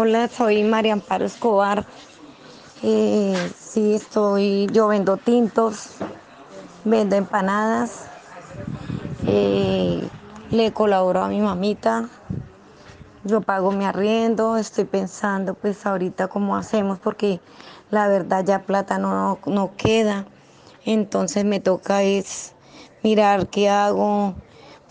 Hola, 0.00 0.28
soy 0.28 0.62
María 0.62 0.92
Amparo 0.92 1.24
Escobar. 1.24 1.84
Eh, 2.84 3.50
sí, 3.58 3.96
estoy, 3.96 4.68
yo 4.72 4.86
vendo 4.86 5.16
tintos, 5.16 5.96
vendo 6.84 7.16
empanadas, 7.16 8.06
eh, 9.26 10.08
le 10.52 10.72
colaboro 10.72 11.24
a 11.24 11.28
mi 11.28 11.40
mamita, 11.40 12.08
yo 13.24 13.40
pago 13.40 13.72
mi 13.72 13.84
arriendo, 13.86 14.56
estoy 14.56 14.84
pensando 14.84 15.54
pues 15.54 15.84
ahorita 15.84 16.28
cómo 16.28 16.56
hacemos 16.56 17.00
porque 17.00 17.40
la 17.90 18.06
verdad 18.06 18.44
ya 18.44 18.62
plata 18.62 18.98
no, 18.98 19.40
no 19.46 19.74
queda, 19.76 20.26
entonces 20.84 21.44
me 21.44 21.58
toca 21.58 22.04
es 22.04 22.52
mirar 23.02 23.48
qué 23.48 23.68
hago 23.68 24.36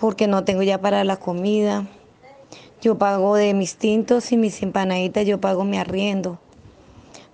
porque 0.02 0.28
no 0.28 0.44
tengo 0.44 0.64
ya 0.64 0.82
para 0.82 1.06
la 1.06 1.16
comida. 1.16 1.86
Yo 2.82 2.98
pago 2.98 3.36
de 3.36 3.54
mis 3.54 3.76
tintos 3.76 4.32
y 4.32 4.38
mis 4.38 4.62
empanaditas, 4.62 5.26
yo 5.26 5.40
pago 5.40 5.64
mi 5.64 5.78
arriendo. 5.78 6.40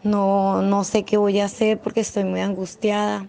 No, 0.04 0.62
no 0.62 0.84
sé 0.84 1.04
qué 1.04 1.18
voy 1.18 1.40
a 1.40 1.46
hacer 1.46 1.80
porque 1.80 2.02
estoy 2.02 2.24
muy 2.24 2.42
angustiada. 2.42 3.28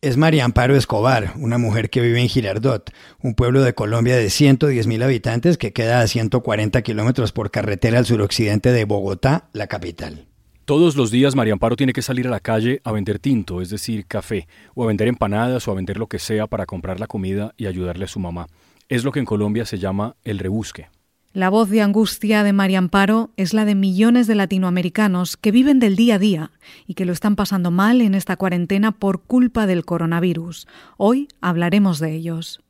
Es 0.00 0.16
María 0.16 0.46
Amparo 0.46 0.76
Escobar, 0.76 1.34
una 1.36 1.58
mujer 1.58 1.90
que 1.90 2.00
vive 2.00 2.20
en 2.20 2.28
Girardot, 2.28 2.90
un 3.22 3.34
pueblo 3.34 3.62
de 3.62 3.74
Colombia 3.74 4.16
de 4.16 4.30
110 4.30 4.86
mil 4.86 5.02
habitantes 5.02 5.58
que 5.58 5.74
queda 5.74 6.00
a 6.00 6.06
140 6.06 6.80
kilómetros 6.80 7.32
por 7.32 7.50
carretera 7.50 7.98
al 7.98 8.06
suroccidente 8.06 8.72
de 8.72 8.86
Bogotá, 8.86 9.50
la 9.52 9.66
capital. 9.66 10.26
Todos 10.64 10.96
los 10.96 11.10
días 11.10 11.34
María 11.34 11.52
Amparo 11.52 11.76
tiene 11.76 11.92
que 11.92 12.00
salir 12.00 12.26
a 12.28 12.30
la 12.30 12.40
calle 12.40 12.80
a 12.82 12.92
vender 12.92 13.18
tinto, 13.18 13.60
es 13.60 13.68
decir, 13.68 14.06
café, 14.06 14.48
o 14.74 14.84
a 14.84 14.86
vender 14.86 15.08
empanadas 15.08 15.68
o 15.68 15.72
a 15.72 15.74
vender 15.74 15.98
lo 15.98 16.06
que 16.06 16.18
sea 16.18 16.46
para 16.46 16.64
comprar 16.64 16.98
la 16.98 17.06
comida 17.06 17.52
y 17.58 17.66
ayudarle 17.66 18.06
a 18.06 18.08
su 18.08 18.20
mamá. 18.20 18.46
Es 18.88 19.04
lo 19.04 19.12
que 19.12 19.18
en 19.18 19.26
Colombia 19.26 19.66
se 19.66 19.78
llama 19.78 20.16
el 20.24 20.38
rebusque. 20.38 20.88
La 21.32 21.48
voz 21.48 21.70
de 21.70 21.80
angustia 21.80 22.42
de 22.42 22.52
María 22.52 22.78
Amparo 22.78 23.30
es 23.36 23.54
la 23.54 23.64
de 23.64 23.76
millones 23.76 24.26
de 24.26 24.34
latinoamericanos 24.34 25.36
que 25.36 25.52
viven 25.52 25.78
del 25.78 25.94
día 25.94 26.16
a 26.16 26.18
día 26.18 26.50
y 26.88 26.94
que 26.94 27.04
lo 27.04 27.12
están 27.12 27.36
pasando 27.36 27.70
mal 27.70 28.00
en 28.00 28.16
esta 28.16 28.36
cuarentena 28.36 28.90
por 28.90 29.22
culpa 29.22 29.68
del 29.68 29.84
coronavirus. 29.84 30.66
Hoy 30.96 31.28
hablaremos 31.40 32.00
de 32.00 32.14
ellos. 32.14 32.62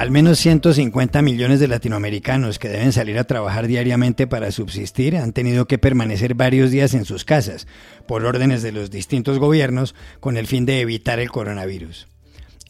Al 0.00 0.10
menos 0.10 0.38
150 0.38 1.20
millones 1.20 1.60
de 1.60 1.68
latinoamericanos 1.68 2.58
que 2.58 2.70
deben 2.70 2.90
salir 2.90 3.18
a 3.18 3.24
trabajar 3.24 3.66
diariamente 3.66 4.26
para 4.26 4.50
subsistir 4.50 5.14
han 5.14 5.34
tenido 5.34 5.66
que 5.66 5.76
permanecer 5.76 6.32
varios 6.32 6.70
días 6.70 6.94
en 6.94 7.04
sus 7.04 7.26
casas, 7.26 7.66
por 8.08 8.24
órdenes 8.24 8.62
de 8.62 8.72
los 8.72 8.90
distintos 8.90 9.38
gobiernos, 9.38 9.94
con 10.20 10.38
el 10.38 10.46
fin 10.46 10.64
de 10.64 10.80
evitar 10.80 11.18
el 11.20 11.30
coronavirus. 11.30 12.08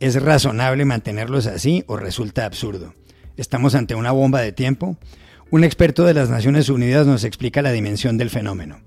¿Es 0.01 0.21
razonable 0.21 0.85
mantenerlos 0.85 1.47
así 1.47 1.85
o 1.87 1.97
resulta 1.97 2.47
absurdo? 2.47 2.95
¿Estamos 3.37 3.77
ante 3.77 3.95
una 3.95 4.11
bomba 4.11 4.41
de 4.41 4.51
tiempo? 4.51 4.99
Un 5.53 5.63
experto 5.63 6.05
de 6.05 6.15
las 6.15 6.31
Naciones 6.31 6.69
Unidas 6.69 7.07
nos 7.07 7.23
explica 7.23 7.63
la 7.63 7.71
dimensión 7.71 8.19
del 8.19 8.31
fenómeno. 8.31 8.81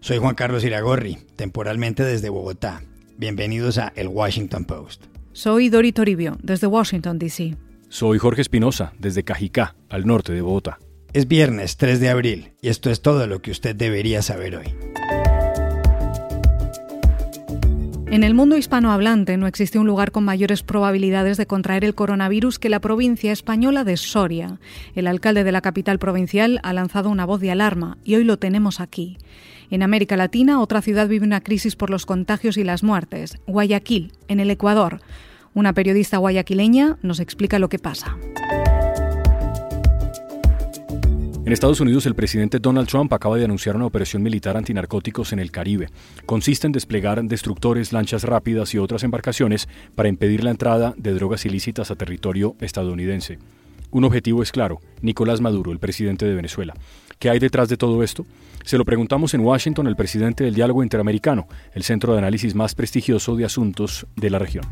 Soy 0.00 0.16
Juan 0.16 0.34
Carlos 0.34 0.64
Iragorri, 0.64 1.18
temporalmente 1.36 2.04
desde 2.04 2.30
Bogotá. 2.30 2.80
Bienvenidos 3.18 3.76
a 3.76 3.92
El 3.96 4.08
Washington 4.08 4.64
Post. 4.64 5.04
Soy 5.34 5.68
Dori 5.68 5.92
Toribio, 5.92 6.38
desde 6.42 6.66
Washington, 6.66 7.18
D.C. 7.18 7.54
Soy 7.98 8.18
Jorge 8.18 8.42
Espinosa, 8.42 8.92
desde 8.98 9.24
Cajicá, 9.24 9.74
al 9.88 10.06
norte 10.06 10.34
de 10.34 10.42
Bogotá. 10.42 10.78
Es 11.14 11.26
viernes 11.28 11.78
3 11.78 11.98
de 11.98 12.10
abril 12.10 12.52
y 12.60 12.68
esto 12.68 12.90
es 12.90 13.00
todo 13.00 13.26
lo 13.26 13.40
que 13.40 13.50
usted 13.50 13.74
debería 13.74 14.20
saber 14.20 14.56
hoy. 14.56 14.66
En 18.10 18.22
el 18.22 18.34
mundo 18.34 18.58
hispanohablante 18.58 19.38
no 19.38 19.46
existe 19.46 19.78
un 19.78 19.86
lugar 19.86 20.12
con 20.12 20.24
mayores 20.24 20.62
probabilidades 20.62 21.38
de 21.38 21.46
contraer 21.46 21.86
el 21.86 21.94
coronavirus 21.94 22.58
que 22.58 22.68
la 22.68 22.80
provincia 22.80 23.32
española 23.32 23.82
de 23.82 23.96
Soria. 23.96 24.60
El 24.94 25.06
alcalde 25.06 25.42
de 25.42 25.52
la 25.52 25.62
capital 25.62 25.98
provincial 25.98 26.60
ha 26.64 26.74
lanzado 26.74 27.08
una 27.08 27.24
voz 27.24 27.40
de 27.40 27.50
alarma 27.50 27.96
y 28.04 28.16
hoy 28.16 28.24
lo 28.24 28.38
tenemos 28.38 28.78
aquí. 28.78 29.16
En 29.70 29.82
América 29.82 30.18
Latina, 30.18 30.60
otra 30.60 30.82
ciudad 30.82 31.08
vive 31.08 31.24
una 31.24 31.40
crisis 31.40 31.76
por 31.76 31.88
los 31.88 32.04
contagios 32.04 32.58
y 32.58 32.62
las 32.62 32.82
muertes, 32.82 33.38
Guayaquil, 33.46 34.12
en 34.28 34.40
el 34.40 34.50
Ecuador. 34.50 35.00
Una 35.56 35.72
periodista 35.72 36.18
guayaquileña 36.18 36.98
nos 37.00 37.18
explica 37.18 37.58
lo 37.58 37.70
que 37.70 37.78
pasa. 37.78 38.18
En 41.46 41.50
Estados 41.50 41.80
Unidos, 41.80 42.04
el 42.04 42.14
presidente 42.14 42.58
Donald 42.58 42.86
Trump 42.86 43.10
acaba 43.14 43.38
de 43.38 43.46
anunciar 43.46 43.74
una 43.74 43.86
operación 43.86 44.22
militar 44.22 44.58
antinarcóticos 44.58 45.32
en 45.32 45.38
el 45.38 45.50
Caribe. 45.50 45.88
Consiste 46.26 46.66
en 46.66 46.74
desplegar 46.74 47.24
destructores, 47.24 47.94
lanchas 47.94 48.24
rápidas 48.24 48.74
y 48.74 48.78
otras 48.78 49.02
embarcaciones 49.02 49.66
para 49.94 50.10
impedir 50.10 50.44
la 50.44 50.50
entrada 50.50 50.92
de 50.98 51.14
drogas 51.14 51.46
ilícitas 51.46 51.90
a 51.90 51.96
territorio 51.96 52.54
estadounidense. 52.60 53.38
Un 53.90 54.04
objetivo 54.04 54.42
es 54.42 54.52
claro, 54.52 54.82
Nicolás 55.00 55.40
Maduro, 55.40 55.72
el 55.72 55.78
presidente 55.78 56.26
de 56.26 56.34
Venezuela. 56.34 56.74
¿Qué 57.18 57.30
hay 57.30 57.38
detrás 57.38 57.70
de 57.70 57.78
todo 57.78 58.02
esto? 58.02 58.26
Se 58.62 58.76
lo 58.76 58.84
preguntamos 58.84 59.32
en 59.32 59.40
Washington 59.40 59.86
al 59.86 59.96
presidente 59.96 60.44
del 60.44 60.54
Diálogo 60.54 60.82
Interamericano, 60.82 61.48
el 61.72 61.82
centro 61.82 62.12
de 62.12 62.18
análisis 62.18 62.54
más 62.54 62.74
prestigioso 62.74 63.36
de 63.36 63.46
asuntos 63.46 64.06
de 64.16 64.28
la 64.28 64.38
región. 64.38 64.66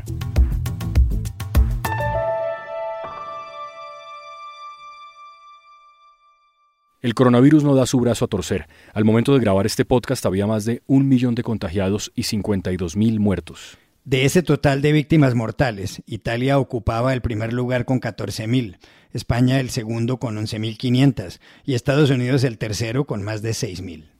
El 7.05 7.13
coronavirus 7.13 7.63
no 7.63 7.75
da 7.75 7.85
su 7.85 7.99
brazo 7.99 8.25
a 8.25 8.27
torcer. 8.27 8.67
Al 8.91 9.05
momento 9.05 9.31
de 9.31 9.39
grabar 9.39 9.67
este 9.67 9.85
podcast 9.85 10.25
había 10.25 10.47
más 10.47 10.65
de 10.65 10.81
un 10.87 11.07
millón 11.07 11.35
de 11.35 11.43
contagiados 11.43 12.11
y 12.15 12.23
52 12.23 12.95
mil 12.95 13.19
muertos. 13.19 13.77
De 14.05 14.25
ese 14.25 14.41
total 14.41 14.81
de 14.81 14.91
víctimas 14.91 15.35
mortales, 15.35 16.01
Italia 16.07 16.57
ocupaba 16.57 17.13
el 17.13 17.21
primer 17.21 17.53
lugar 17.53 17.85
con 17.85 18.01
14.000, 18.01 18.79
España 19.13 19.59
el 19.59 19.69
segundo 19.69 20.17
con 20.17 20.35
11.500 20.35 21.37
y 21.63 21.75
Estados 21.75 22.09
Unidos 22.09 22.43
el 22.43 22.57
tercero 22.57 23.05
con 23.05 23.21
más 23.21 23.43
de 23.43 23.51
6.000. 23.51 24.14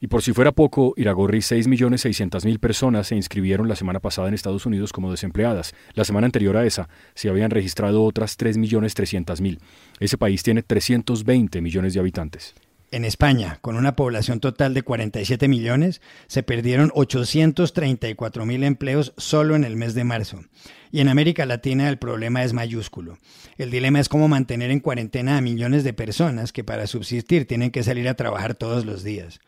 Y 0.00 0.08
por 0.08 0.22
si 0.22 0.32
fuera 0.32 0.52
poco, 0.52 0.92
Iragorri, 0.96 1.38
6.600.000 1.38 2.58
personas 2.58 3.06
se 3.06 3.16
inscribieron 3.16 3.68
la 3.68 3.76
semana 3.76 4.00
pasada 4.00 4.28
en 4.28 4.34
Estados 4.34 4.66
Unidos 4.66 4.92
como 4.92 5.10
desempleadas. 5.10 5.74
La 5.94 6.04
semana 6.04 6.26
anterior 6.26 6.56
a 6.56 6.66
esa 6.66 6.88
se 7.14 7.30
habían 7.30 7.50
registrado 7.50 8.04
otras 8.04 8.38
3.300.000. 8.38 9.58
Ese 9.98 10.18
país 10.18 10.42
tiene 10.42 10.62
320 10.62 11.62
millones 11.62 11.94
de 11.94 12.00
habitantes. 12.00 12.54
En 12.92 13.04
España, 13.04 13.58
con 13.62 13.76
una 13.76 13.96
población 13.96 14.38
total 14.38 14.72
de 14.72 14.82
47 14.82 15.48
millones, 15.48 16.00
se 16.28 16.44
perdieron 16.44 16.92
834 16.94 18.46
mil 18.46 18.62
empleos 18.62 19.12
solo 19.16 19.56
en 19.56 19.64
el 19.64 19.76
mes 19.76 19.94
de 19.94 20.04
marzo. 20.04 20.44
Y 20.92 21.00
en 21.00 21.08
América 21.08 21.46
Latina 21.46 21.88
el 21.88 21.98
problema 21.98 22.44
es 22.44 22.52
mayúsculo. 22.52 23.18
El 23.58 23.72
dilema 23.72 23.98
es 23.98 24.08
cómo 24.08 24.28
mantener 24.28 24.70
en 24.70 24.78
cuarentena 24.80 25.36
a 25.36 25.40
millones 25.40 25.82
de 25.82 25.94
personas 25.94 26.52
que 26.52 26.62
para 26.62 26.86
subsistir 26.86 27.46
tienen 27.46 27.72
que 27.72 27.82
salir 27.82 28.08
a 28.08 28.14
trabajar 28.14 28.54
todos 28.54 28.86
los 28.86 29.02
días. 29.02 29.40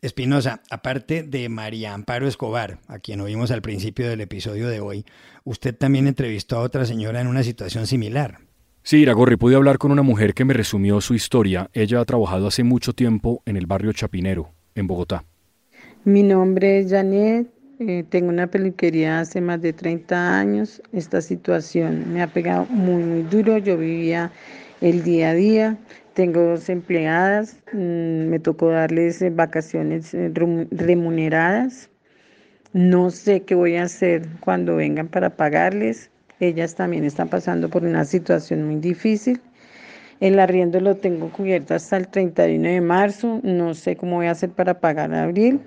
Espinosa, 0.00 0.62
aparte 0.70 1.22
de 1.22 1.48
María 1.48 1.94
Amparo 1.94 2.28
Escobar, 2.28 2.78
a 2.86 2.98
quien 2.98 3.20
oímos 3.20 3.50
al 3.50 3.62
principio 3.62 4.08
del 4.08 4.20
episodio 4.20 4.68
de 4.68 4.80
hoy, 4.80 5.04
usted 5.44 5.74
también 5.74 6.06
entrevistó 6.06 6.58
a 6.58 6.62
otra 6.62 6.84
señora 6.84 7.20
en 7.20 7.26
una 7.26 7.42
situación 7.42 7.86
similar. 7.86 8.38
Sí, 8.82 8.98
Iragorri, 8.98 9.36
pude 9.36 9.56
hablar 9.56 9.78
con 9.78 9.90
una 9.90 10.02
mujer 10.02 10.34
que 10.34 10.44
me 10.44 10.54
resumió 10.54 11.00
su 11.00 11.14
historia. 11.14 11.68
Ella 11.72 12.00
ha 12.00 12.04
trabajado 12.04 12.46
hace 12.46 12.62
mucho 12.62 12.92
tiempo 12.92 13.42
en 13.44 13.56
el 13.56 13.66
barrio 13.66 13.92
Chapinero, 13.92 14.52
en 14.74 14.86
Bogotá. 14.86 15.24
Mi 16.04 16.22
nombre 16.22 16.78
es 16.78 16.90
Janet, 16.90 17.48
eh, 17.80 18.04
tengo 18.08 18.28
una 18.30 18.48
peluquería 18.48 19.20
hace 19.20 19.40
más 19.40 19.62
de 19.62 19.72
30 19.72 20.38
años. 20.38 20.82
Esta 20.92 21.20
situación 21.20 22.12
me 22.12 22.22
ha 22.22 22.26
pegado 22.26 22.66
muy, 22.70 23.02
muy 23.02 23.22
duro. 23.22 23.58
Yo 23.58 23.76
vivía 23.76 24.32
el 24.80 25.04
día 25.04 25.30
a 25.30 25.34
día. 25.34 25.78
Tengo 26.18 26.42
dos 26.42 26.68
empleadas, 26.68 27.58
mm, 27.72 28.26
me 28.28 28.40
tocó 28.40 28.70
darles 28.70 29.22
eh, 29.22 29.30
vacaciones 29.30 30.12
eh, 30.14 30.32
remuneradas. 30.72 31.90
No 32.72 33.10
sé 33.12 33.42
qué 33.42 33.54
voy 33.54 33.76
a 33.76 33.84
hacer 33.84 34.26
cuando 34.40 34.74
vengan 34.74 35.06
para 35.06 35.36
pagarles. 35.36 36.10
Ellas 36.40 36.74
también 36.74 37.04
están 37.04 37.28
pasando 37.28 37.70
por 37.70 37.84
una 37.84 38.04
situación 38.04 38.64
muy 38.66 38.80
difícil. 38.80 39.40
El 40.18 40.40
arriendo 40.40 40.80
lo 40.80 40.96
tengo 40.96 41.30
cubierto 41.30 41.76
hasta 41.76 41.96
el 41.96 42.08
31 42.08 42.68
de 42.68 42.80
marzo. 42.80 43.38
No 43.44 43.74
sé 43.74 43.94
cómo 43.94 44.16
voy 44.16 44.26
a 44.26 44.32
hacer 44.32 44.50
para 44.50 44.80
pagar 44.80 45.14
abril. 45.14 45.60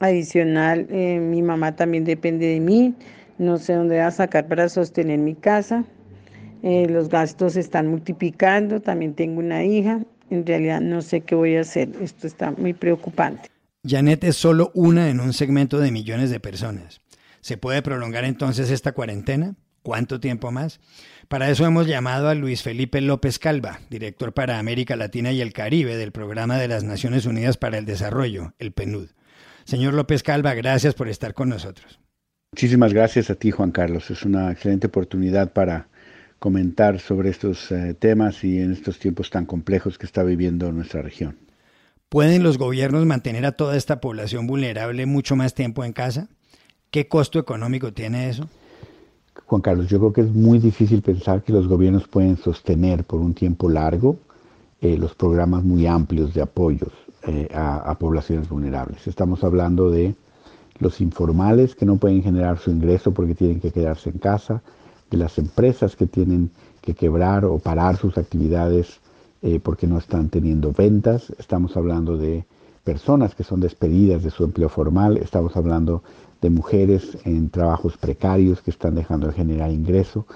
Adicional, 0.00 0.86
eh, 0.90 1.18
mi 1.18 1.40
mamá 1.40 1.76
también 1.76 2.04
depende 2.04 2.44
de 2.44 2.60
mí. 2.60 2.94
No 3.38 3.56
sé 3.56 3.72
dónde 3.72 3.94
voy 3.94 4.04
a 4.04 4.10
sacar 4.10 4.48
para 4.48 4.68
sostener 4.68 5.18
mi 5.18 5.34
casa. 5.34 5.86
Eh, 6.62 6.86
los 6.88 7.08
gastos 7.08 7.54
se 7.54 7.60
están 7.60 7.88
multiplicando, 7.88 8.80
también 8.80 9.14
tengo 9.14 9.38
una 9.38 9.64
hija, 9.64 10.00
en 10.30 10.46
realidad 10.46 10.80
no 10.80 11.02
sé 11.02 11.20
qué 11.20 11.34
voy 11.34 11.56
a 11.56 11.60
hacer, 11.60 11.90
esto 12.00 12.26
está 12.26 12.50
muy 12.50 12.72
preocupante. 12.72 13.48
Janet 13.86 14.24
es 14.24 14.36
solo 14.36 14.70
una 14.74 15.08
en 15.08 15.20
un 15.20 15.32
segmento 15.32 15.78
de 15.78 15.92
millones 15.92 16.30
de 16.30 16.40
personas. 16.40 17.00
¿Se 17.40 17.56
puede 17.56 17.82
prolongar 17.82 18.24
entonces 18.24 18.70
esta 18.70 18.92
cuarentena? 18.92 19.54
¿Cuánto 19.82 20.20
tiempo 20.20 20.50
más? 20.50 20.80
Para 21.28 21.48
eso 21.50 21.64
hemos 21.64 21.86
llamado 21.86 22.28
a 22.28 22.34
Luis 22.34 22.62
Felipe 22.62 23.00
López 23.00 23.38
Calva, 23.38 23.80
director 23.88 24.32
para 24.34 24.58
América 24.58 24.96
Latina 24.96 25.30
y 25.30 25.40
el 25.40 25.52
Caribe 25.52 25.96
del 25.96 26.12
Programa 26.12 26.58
de 26.58 26.68
las 26.68 26.84
Naciones 26.84 27.26
Unidas 27.26 27.56
para 27.56 27.78
el 27.78 27.86
Desarrollo, 27.86 28.54
el 28.58 28.72
PNUD. 28.72 29.08
Señor 29.64 29.94
López 29.94 30.22
Calva, 30.22 30.54
gracias 30.54 30.94
por 30.94 31.08
estar 31.08 31.34
con 31.34 31.50
nosotros. 31.50 32.00
Muchísimas 32.52 32.92
gracias 32.92 33.30
a 33.30 33.34
ti, 33.34 33.50
Juan 33.50 33.70
Carlos. 33.70 34.10
Es 34.10 34.24
una 34.24 34.50
excelente 34.50 34.88
oportunidad 34.88 35.52
para 35.52 35.88
comentar 36.38 37.00
sobre 37.00 37.30
estos 37.30 37.70
eh, 37.72 37.94
temas 37.94 38.44
y 38.44 38.58
en 38.58 38.72
estos 38.72 38.98
tiempos 38.98 39.30
tan 39.30 39.46
complejos 39.46 39.98
que 39.98 40.06
está 40.06 40.22
viviendo 40.22 40.70
nuestra 40.72 41.02
región. 41.02 41.36
¿Pueden 42.08 42.42
los 42.42 42.56
gobiernos 42.56 43.04
mantener 43.04 43.44
a 43.44 43.52
toda 43.52 43.76
esta 43.76 44.00
población 44.00 44.46
vulnerable 44.46 45.04
mucho 45.06 45.36
más 45.36 45.54
tiempo 45.54 45.84
en 45.84 45.92
casa? 45.92 46.28
¿Qué 46.90 47.06
costo 47.06 47.38
económico 47.38 47.92
tiene 47.92 48.30
eso? 48.30 48.48
Juan 49.46 49.62
Carlos, 49.62 49.88
yo 49.88 49.98
creo 49.98 50.12
que 50.12 50.20
es 50.22 50.30
muy 50.30 50.58
difícil 50.58 51.02
pensar 51.02 51.42
que 51.42 51.52
los 51.52 51.68
gobiernos 51.68 52.08
pueden 52.08 52.36
sostener 52.36 53.04
por 53.04 53.20
un 53.20 53.34
tiempo 53.34 53.68
largo 53.68 54.18
eh, 54.80 54.96
los 54.96 55.14
programas 55.14 55.64
muy 55.64 55.86
amplios 55.86 56.32
de 56.34 56.42
apoyos 56.42 56.92
eh, 57.26 57.48
a, 57.52 57.96
poblaciones 57.98 58.48
vulnerables. 58.48 59.06
Estamos 59.06 59.42
hablando 59.42 59.90
de 59.90 60.14
los 60.78 61.00
informales 61.00 61.74
que 61.74 61.84
no 61.84 61.96
pueden 61.96 62.22
generar 62.22 62.58
su 62.58 62.70
ingreso 62.70 63.12
porque 63.12 63.34
tienen 63.34 63.60
que 63.60 63.72
quedarse 63.72 64.10
en 64.10 64.18
casa, 64.18 64.62
de 65.10 65.16
las 65.16 65.38
empresas 65.38 65.96
que 65.96 66.06
tienen 66.06 66.50
que 66.80 66.94
quebrar 66.94 67.44
o 67.44 67.58
parar 67.58 67.96
sus 67.96 68.18
actividades 68.18 69.00
eh, 69.42 69.60
porque 69.62 69.86
no 69.86 69.98
están 69.98 70.28
teniendo 70.28 70.72
ventas. 70.72 71.32
Estamos 71.38 71.76
hablando 71.76 72.16
de 72.16 72.44
personas 72.84 73.34
que 73.34 73.44
son 73.44 73.60
despedidas 73.60 74.22
de 74.22 74.30
su 74.30 74.44
empleo 74.44 74.68
formal. 74.68 75.16
Estamos 75.16 75.56
hablando 75.56 76.02
de 76.40 76.50
mujeres 76.50 77.18
en 77.24 77.50
trabajos 77.50 77.96
precarios 77.96 78.62
que 78.62 78.70
están 78.70 78.94
dejando 78.94 79.26
de 79.26 79.34
generar 79.34 79.70
ingreso. 79.70 80.26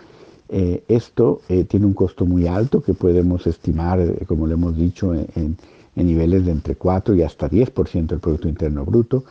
Eh, 0.48 0.84
esto 0.88 1.40
eh, 1.48 1.64
tiene 1.64 1.86
un 1.86 1.94
costo 1.94 2.26
muy 2.26 2.46
alto 2.46 2.82
que 2.82 2.92
podemos 2.92 3.46
estimar, 3.46 3.98
como 4.26 4.46
le 4.46 4.54
hemos 4.54 4.76
dicho, 4.76 5.14
en, 5.14 5.56
en 5.96 6.06
niveles 6.06 6.44
de 6.44 6.52
entre 6.52 6.76
4 6.76 7.14
y 7.14 7.22
hasta 7.22 7.48
10% 7.48 8.06
del 8.06 8.20
Producto 8.20 8.48
Interno 8.48 8.84
Bruto, 8.84 9.24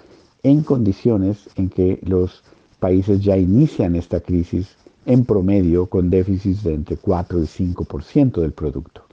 en 0.44 0.64
condiciones 0.64 1.50
en 1.56 1.70
que 1.70 2.00
los 2.04 2.44
países 2.80 3.22
ya 3.22 3.38
inician 3.38 3.96
esta 3.96 4.20
crisis 4.20 4.76
en 5.06 5.26
promedio 5.26 5.88
con 5.88 6.10
déficits 6.10 6.64
de 6.64 6.74
entre 6.74 6.98
4 6.98 7.40
y 7.40 7.48
5% 7.48 8.42
del 8.42 8.52
producto. 8.52 9.04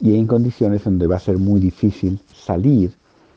Y 0.00 0.16
en 0.16 0.26
condiciones 0.26 0.84
donde 0.84 1.06
va 1.06 1.16
a 1.16 1.20
ser 1.20 1.38
muy 1.38 1.60
difícil 1.60 2.18
salir 2.34 2.92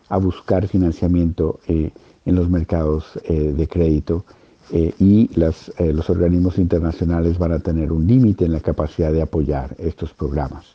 a 0.09 0.17
buscar 0.17 0.67
financiamiento 0.67 1.59
eh, 1.67 1.91
en 2.25 2.35
los 2.35 2.49
mercados 2.49 3.05
eh, 3.23 3.53
de 3.55 3.67
crédito 3.67 4.25
eh, 4.71 4.93
y 4.97 5.29
las, 5.37 5.71
los 5.79 6.09
organismos 6.09 6.57
internacionales 6.57 7.37
van 7.37 7.51
a 7.51 7.59
tener 7.59 7.91
un 7.91 8.07
límite 8.07 8.45
en 8.45 8.53
la 8.53 8.61
capacidad 8.61 9.11
de 9.11 9.21
apoyar 9.21 9.75
estos 9.77 10.13
programas. 10.13 10.65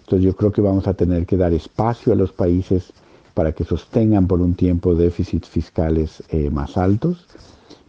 Entonces 0.00 0.24
yo 0.24 0.36
creo 0.36 0.52
que 0.52 0.60
vamos 0.60 0.86
a 0.86 0.94
tener 0.94 1.26
que 1.26 1.36
dar 1.36 1.52
espacio 1.52 2.12
a 2.12 2.16
los 2.16 2.32
países 2.32 2.92
para 3.34 3.52
que 3.52 3.64
sostengan 3.64 4.26
por 4.26 4.40
un 4.40 4.54
tiempo 4.54 4.94
déficits 4.94 5.48
fiscales 5.48 6.22
más 6.50 6.76
altos 6.76 7.26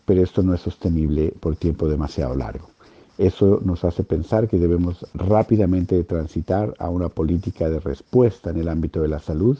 pero 0.05 0.21
esto 0.21 0.43
no 0.43 0.53
es 0.53 0.61
sostenible 0.61 1.33
por 1.39 1.55
tiempo 1.55 1.87
demasiado 1.87 2.35
largo. 2.35 2.69
Eso 3.17 3.61
nos 3.63 3.83
hace 3.83 4.03
pensar 4.03 4.47
que 4.47 4.57
debemos 4.57 5.05
rápidamente 5.13 6.03
transitar 6.03 6.73
a 6.79 6.89
una 6.89 7.09
política 7.09 7.69
de 7.69 7.79
respuesta 7.79 8.49
en 8.49 8.57
el 8.57 8.67
ámbito 8.67 9.01
de 9.01 9.07
la 9.07 9.19
salud 9.19 9.57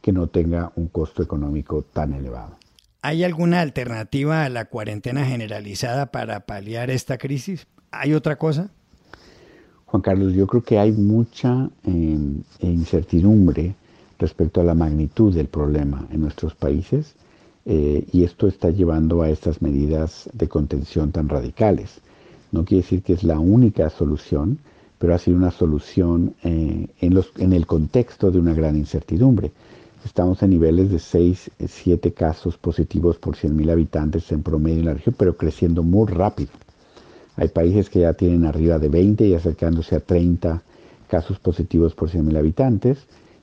que 0.00 0.12
no 0.12 0.28
tenga 0.28 0.72
un 0.76 0.88
costo 0.88 1.22
económico 1.22 1.82
tan 1.82 2.14
elevado. 2.14 2.56
¿Hay 3.02 3.22
alguna 3.22 3.60
alternativa 3.60 4.44
a 4.44 4.48
la 4.48 4.64
cuarentena 4.64 5.24
generalizada 5.26 6.06
para 6.06 6.40
paliar 6.40 6.90
esta 6.90 7.18
crisis? 7.18 7.66
¿Hay 7.90 8.14
otra 8.14 8.36
cosa? 8.36 8.70
Juan 9.84 10.02
Carlos, 10.02 10.32
yo 10.32 10.46
creo 10.46 10.62
que 10.62 10.78
hay 10.78 10.92
mucha 10.92 11.70
eh, 11.84 12.18
incertidumbre 12.60 13.74
respecto 14.18 14.60
a 14.60 14.64
la 14.64 14.74
magnitud 14.74 15.34
del 15.34 15.48
problema 15.48 16.06
en 16.10 16.22
nuestros 16.22 16.54
países 16.54 17.14
eh, 17.68 18.06
y 18.12 18.22
esto 18.22 18.46
está 18.46 18.70
llevando 18.70 19.22
a 19.22 19.28
estas 19.28 19.60
medidas 19.60 20.30
de 20.32 20.46
contención 20.46 21.10
tan 21.10 21.28
radicales. 21.28 22.00
No 22.52 22.64
quiere 22.64 22.82
decir 22.82 23.02
que 23.02 23.12
es 23.12 23.24
la 23.24 23.40
única 23.40 23.90
solución, 23.90 24.58
pero 24.98 25.14
ha 25.14 25.18
sido 25.18 25.36
una 25.36 25.50
solución 25.50 26.34
eh, 26.44 26.86
en, 27.00 27.52
el 27.52 27.66
contexto 27.66 28.30
de 28.30 28.38
una 28.38 28.54
gran 28.54 28.76
incertidumbre. 28.76 29.50
Estamos 30.04 30.40
en 30.44 30.50
niveles 30.50 30.90
de 30.90 31.00
6, 31.00 31.50
7 31.66 32.12
casos 32.12 32.56
positivos 32.56 33.16
por 33.16 33.34
100.000 33.34 33.72
habitantes 33.72 34.30
en 34.30 34.44
promedio 34.44 34.78
en 34.78 34.84
la 34.86 34.94
región, 34.94 35.16
pero 35.18 35.36
creciendo 35.36 35.82
muy 35.82 36.06
rápido. 36.06 36.50
Hay 37.34 37.48
países 37.48 37.90
que 37.90 38.00
ya 38.00 38.14
tienen 38.14 38.44
arriba 38.44 38.78
de 38.78 38.88
20 38.88 39.26
y 39.26 39.34
acercándose 39.34 39.96
a 39.96 40.00
30 40.00 40.62
casos 41.08 41.40
positivos 41.40 41.94
por 41.94 42.10
100.000 42.10 42.38
habitantes, 42.38 42.98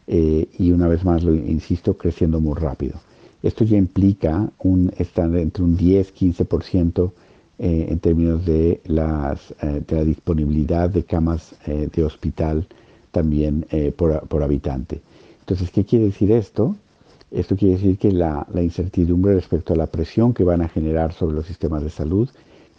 eh, 0.08 0.48
y 0.58 0.72
una 0.72 0.88
vez 0.88 1.04
más, 1.04 1.24
lo 1.24 1.34
insisto, 1.36 1.98
creciendo 1.98 2.40
muy 2.40 2.56
rápido. 2.56 2.96
Esto 3.44 3.66
ya 3.66 3.78
implica 3.78 4.50
un 4.60 4.92
estar 4.98 5.36
entre 5.36 5.64
un 5.64 5.78
10-15% 5.78 7.12
eh, 7.60 7.88
en 7.90 8.00
términos 8.00 8.46
de, 8.46 8.82
las, 8.86 9.52
eh, 9.62 9.84
de 9.86 9.96
la 9.98 10.04
disponibilidad 10.06 10.90
de 10.90 11.04
camas 11.04 11.54
eh, 11.68 11.90
de 11.94 12.04
hospital 12.04 12.66
también 13.12 13.68
por, 13.96 14.42
habitante. 14.42 15.00
Entonces, 15.42 15.70
¿qué 15.70 15.86
quiere 15.86 16.06
decir 16.06 16.32
esto? 16.32 16.76
Esto 17.30 17.56
quiere 17.56 17.76
decir 17.76 18.00
que 18.00 18.12
la, 18.12 18.48
incertidumbre 18.56 19.36
respecto 19.36 19.74
a 19.74 19.76
la 19.76 19.86
presión 19.86 20.34
que 20.34 20.44
van 20.44 20.64
a 20.64 20.68
generar 20.68 21.14
sobre 21.14 21.36
los 21.36 21.46
sistemas 21.46 21.84
de 21.84 21.92
salud 21.92 22.28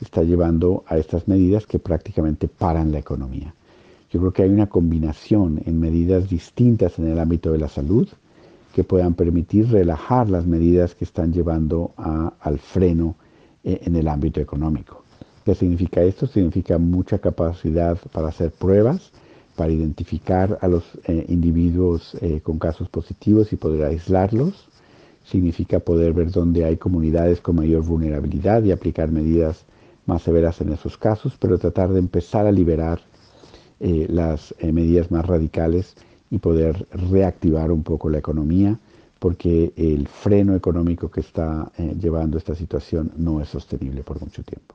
está 0.00 0.24
llevando 0.24 0.82
a 0.88 0.98
estas 0.98 1.28
medidas 1.28 1.66
que 1.66 1.78
prácticamente 1.78 2.48
paran 2.48 2.90
la 2.90 2.98
economía. 2.98 3.54
Yo 4.10 4.18
creo 4.18 4.32
que 4.32 4.42
hay 4.42 4.50
una 4.50 4.66
combinación 4.66 5.62
en 5.66 5.78
medidas 5.78 6.28
distintas 6.28 6.98
en 6.98 7.06
el 7.06 7.20
ámbito 7.20 7.52
de 7.52 7.58
la 7.58 7.68
salud, 7.68 8.08
que 8.74 8.82
puedan 8.82 9.14
permitir 9.14 9.70
relajar 9.70 10.28
las 10.28 10.46
medidas 10.46 10.96
que 10.96 11.04
están 11.04 11.32
llevando 11.32 11.94
al 11.96 12.58
freno 12.58 13.14
eh, 13.62 13.80
en 13.84 13.94
el 13.94 14.08
ámbito 14.08 14.40
económico. 14.40 15.04
¿Qué 15.44 15.54
significa 15.54 16.02
esto? 16.02 16.26
Significa 16.26 16.76
mucha 16.78 17.18
capacidad 17.18 17.96
para 18.12 18.28
hacer 18.28 18.50
pruebas, 18.50 19.12
para 19.54 19.70
identificar 19.70 20.58
a 20.60 20.66
los 20.66 20.82
eh, 21.06 21.24
individuos 21.28 22.16
eh, 22.20 22.40
con 22.42 22.58
casos 22.58 22.88
positivos 22.88 23.52
y 23.52 23.56
poder 23.56 23.84
aislarlos. 23.84 24.68
Significa 25.24 25.78
poder 25.78 26.12
ver 26.12 26.32
dónde 26.32 26.64
hay 26.64 26.76
comunidades 26.76 27.40
con 27.40 27.54
mayor 27.54 27.84
vulnerabilidad 27.84 28.64
y 28.64 28.72
aplicar 28.72 29.12
medidas 29.12 29.64
más 30.04 30.22
severas 30.22 30.60
en 30.60 30.72
esos 30.72 30.98
casos, 30.98 31.34
pero 31.38 31.58
tratar 31.58 31.90
de 31.90 32.00
empezar 32.00 32.46
a 32.46 32.52
liberar 32.52 33.00
las 33.80 34.54
medidas 34.62 35.10
más 35.10 35.26
radicales 35.26 35.94
y 36.34 36.38
poder 36.38 36.88
reactivar 36.90 37.70
un 37.70 37.84
poco 37.84 38.10
la 38.10 38.18
economía, 38.18 38.76
porque 39.20 39.72
el 39.76 40.08
freno 40.08 40.56
económico 40.56 41.08
que 41.08 41.20
está 41.20 41.70
eh, 41.78 41.94
llevando 41.96 42.38
esta 42.38 42.56
situación 42.56 43.12
no 43.16 43.40
es 43.40 43.48
sostenible 43.48 44.02
por 44.02 44.20
mucho 44.20 44.42
tiempo. 44.42 44.74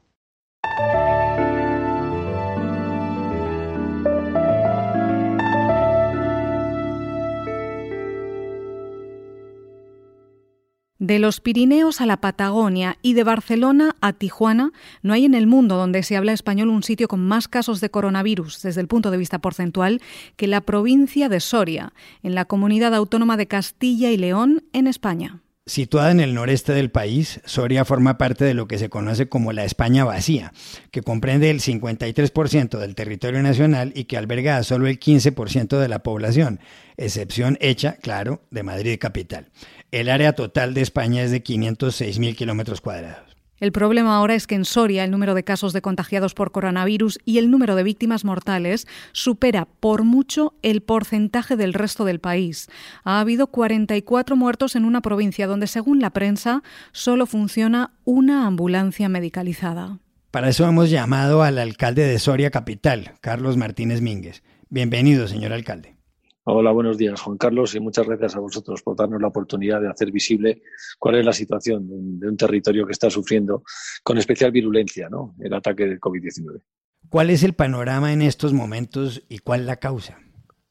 De 10.99 11.17
los 11.17 11.39
Pirineos 11.39 12.01
a 12.01 12.05
la 12.05 12.17
Patagonia 12.17 12.97
y 13.01 13.13
de 13.13 13.23
Barcelona 13.23 13.95
a 14.01 14.11
Tijuana, 14.11 14.73
no 15.01 15.13
hay 15.13 15.23
en 15.23 15.33
el 15.33 15.47
mundo 15.47 15.77
donde 15.77 16.03
se 16.03 16.17
habla 16.17 16.33
español 16.33 16.67
un 16.67 16.83
sitio 16.83 17.07
con 17.07 17.25
más 17.25 17.47
casos 17.47 17.79
de 17.79 17.89
coronavirus 17.89 18.61
desde 18.61 18.81
el 18.81 18.89
punto 18.89 19.09
de 19.09 19.17
vista 19.17 19.39
porcentual 19.39 20.01
que 20.35 20.47
la 20.47 20.59
provincia 20.59 21.29
de 21.29 21.39
Soria, 21.39 21.93
en 22.21 22.35
la 22.35 22.43
comunidad 22.43 22.93
autónoma 22.93 23.37
de 23.37 23.47
Castilla 23.47 24.11
y 24.11 24.17
León, 24.17 24.65
en 24.73 24.87
España. 24.87 25.39
Situada 25.65 26.09
en 26.09 26.19
el 26.19 26.33
noreste 26.33 26.73
del 26.73 26.89
país, 26.89 27.41
Soria 27.45 27.85
forma 27.85 28.17
parte 28.17 28.43
de 28.43 28.55
lo 28.55 28.67
que 28.67 28.79
se 28.79 28.89
conoce 28.89 29.29
como 29.29 29.53
la 29.53 29.65
España 29.65 30.03
vacía, 30.03 30.51
que 30.89 31.03
comprende 31.03 31.51
el 31.51 31.61
53% 31.61 32.79
del 32.79 32.95
territorio 32.95 33.43
nacional 33.43 33.91
y 33.95 34.05
que 34.05 34.17
alberga 34.17 34.57
a 34.57 34.63
solo 34.63 34.87
el 34.87 34.99
15% 34.99 35.77
de 35.77 35.87
la 35.87 36.01
población, 36.01 36.59
excepción 36.97 37.57
hecha, 37.61 37.97
claro, 38.01 38.41
de 38.49 38.63
Madrid 38.63 38.97
capital. 38.99 39.49
El 39.91 40.09
área 40.09 40.33
total 40.33 40.73
de 40.73 40.81
España 40.81 41.21
es 41.21 41.31
de 41.31 41.43
506.000 41.43 42.35
kilómetros 42.35 42.81
cuadrados. 42.81 43.38
El 43.59 43.71
problema 43.71 44.15
ahora 44.15 44.35
es 44.35 44.47
que 44.47 44.55
en 44.55 44.65
Soria 44.65 45.03
el 45.03 45.11
número 45.11 45.33
de 45.33 45.43
casos 45.43 45.73
de 45.73 45.81
contagiados 45.81 46.33
por 46.33 46.51
coronavirus 46.51 47.19
y 47.25 47.39
el 47.39 47.51
número 47.51 47.75
de 47.75 47.83
víctimas 47.83 48.23
mortales 48.23 48.87
supera 49.11 49.67
por 49.79 50.03
mucho 50.03 50.53
el 50.61 50.81
porcentaje 50.81 51.57
del 51.57 51.73
resto 51.73 52.05
del 52.05 52.19
país. 52.19 52.69
Ha 53.03 53.19
habido 53.19 53.47
44 53.47 54.35
muertos 54.35 54.75
en 54.75 54.85
una 54.85 55.01
provincia 55.01 55.47
donde, 55.47 55.67
según 55.67 55.99
la 55.99 56.11
prensa, 56.11 56.63
solo 56.91 57.25
funciona 57.25 57.91
una 58.05 58.47
ambulancia 58.47 59.09
medicalizada. 59.09 59.99
Para 60.31 60.49
eso 60.49 60.65
hemos 60.65 60.89
llamado 60.89 61.43
al 61.43 61.57
alcalde 61.57 62.05
de 62.05 62.19
Soria 62.19 62.51
Capital, 62.51 63.13
Carlos 63.19 63.57
Martínez 63.57 64.01
Mínguez. 64.01 64.43
Bienvenido, 64.69 65.27
señor 65.27 65.53
alcalde. 65.53 65.98
Hola, 66.45 66.71
buenos 66.71 66.97
días, 66.97 67.21
Juan 67.21 67.37
Carlos, 67.37 67.75
y 67.75 67.79
muchas 67.79 68.07
gracias 68.07 68.35
a 68.35 68.39
vosotros 68.39 68.81
por 68.81 68.95
darnos 68.95 69.21
la 69.21 69.27
oportunidad 69.27 69.81
de 69.81 69.89
hacer 69.89 70.11
visible 70.11 70.61
cuál 70.97 71.15
es 71.15 71.25
la 71.25 71.33
situación 71.33 72.19
de 72.19 72.27
un 72.27 72.37
territorio 72.37 72.85
que 72.85 72.93
está 72.93 73.09
sufriendo 73.09 73.63
con 74.03 74.17
especial 74.17 74.51
virulencia 74.51 75.09
¿no? 75.09 75.35
el 75.39 75.53
ataque 75.53 75.85
del 75.85 75.99
COVID-19. 75.99 76.61
¿Cuál 77.09 77.29
es 77.29 77.43
el 77.43 77.53
panorama 77.53 78.13
en 78.13 78.21
estos 78.21 78.53
momentos 78.53 79.23
y 79.29 79.39
cuál 79.39 79.65
la 79.65 79.77
causa? 79.77 80.17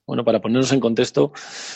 Bueno, 0.09 0.25
para 0.25 0.41
ponernos 0.41 0.73
en 0.73 0.81
contexto, 0.81 1.33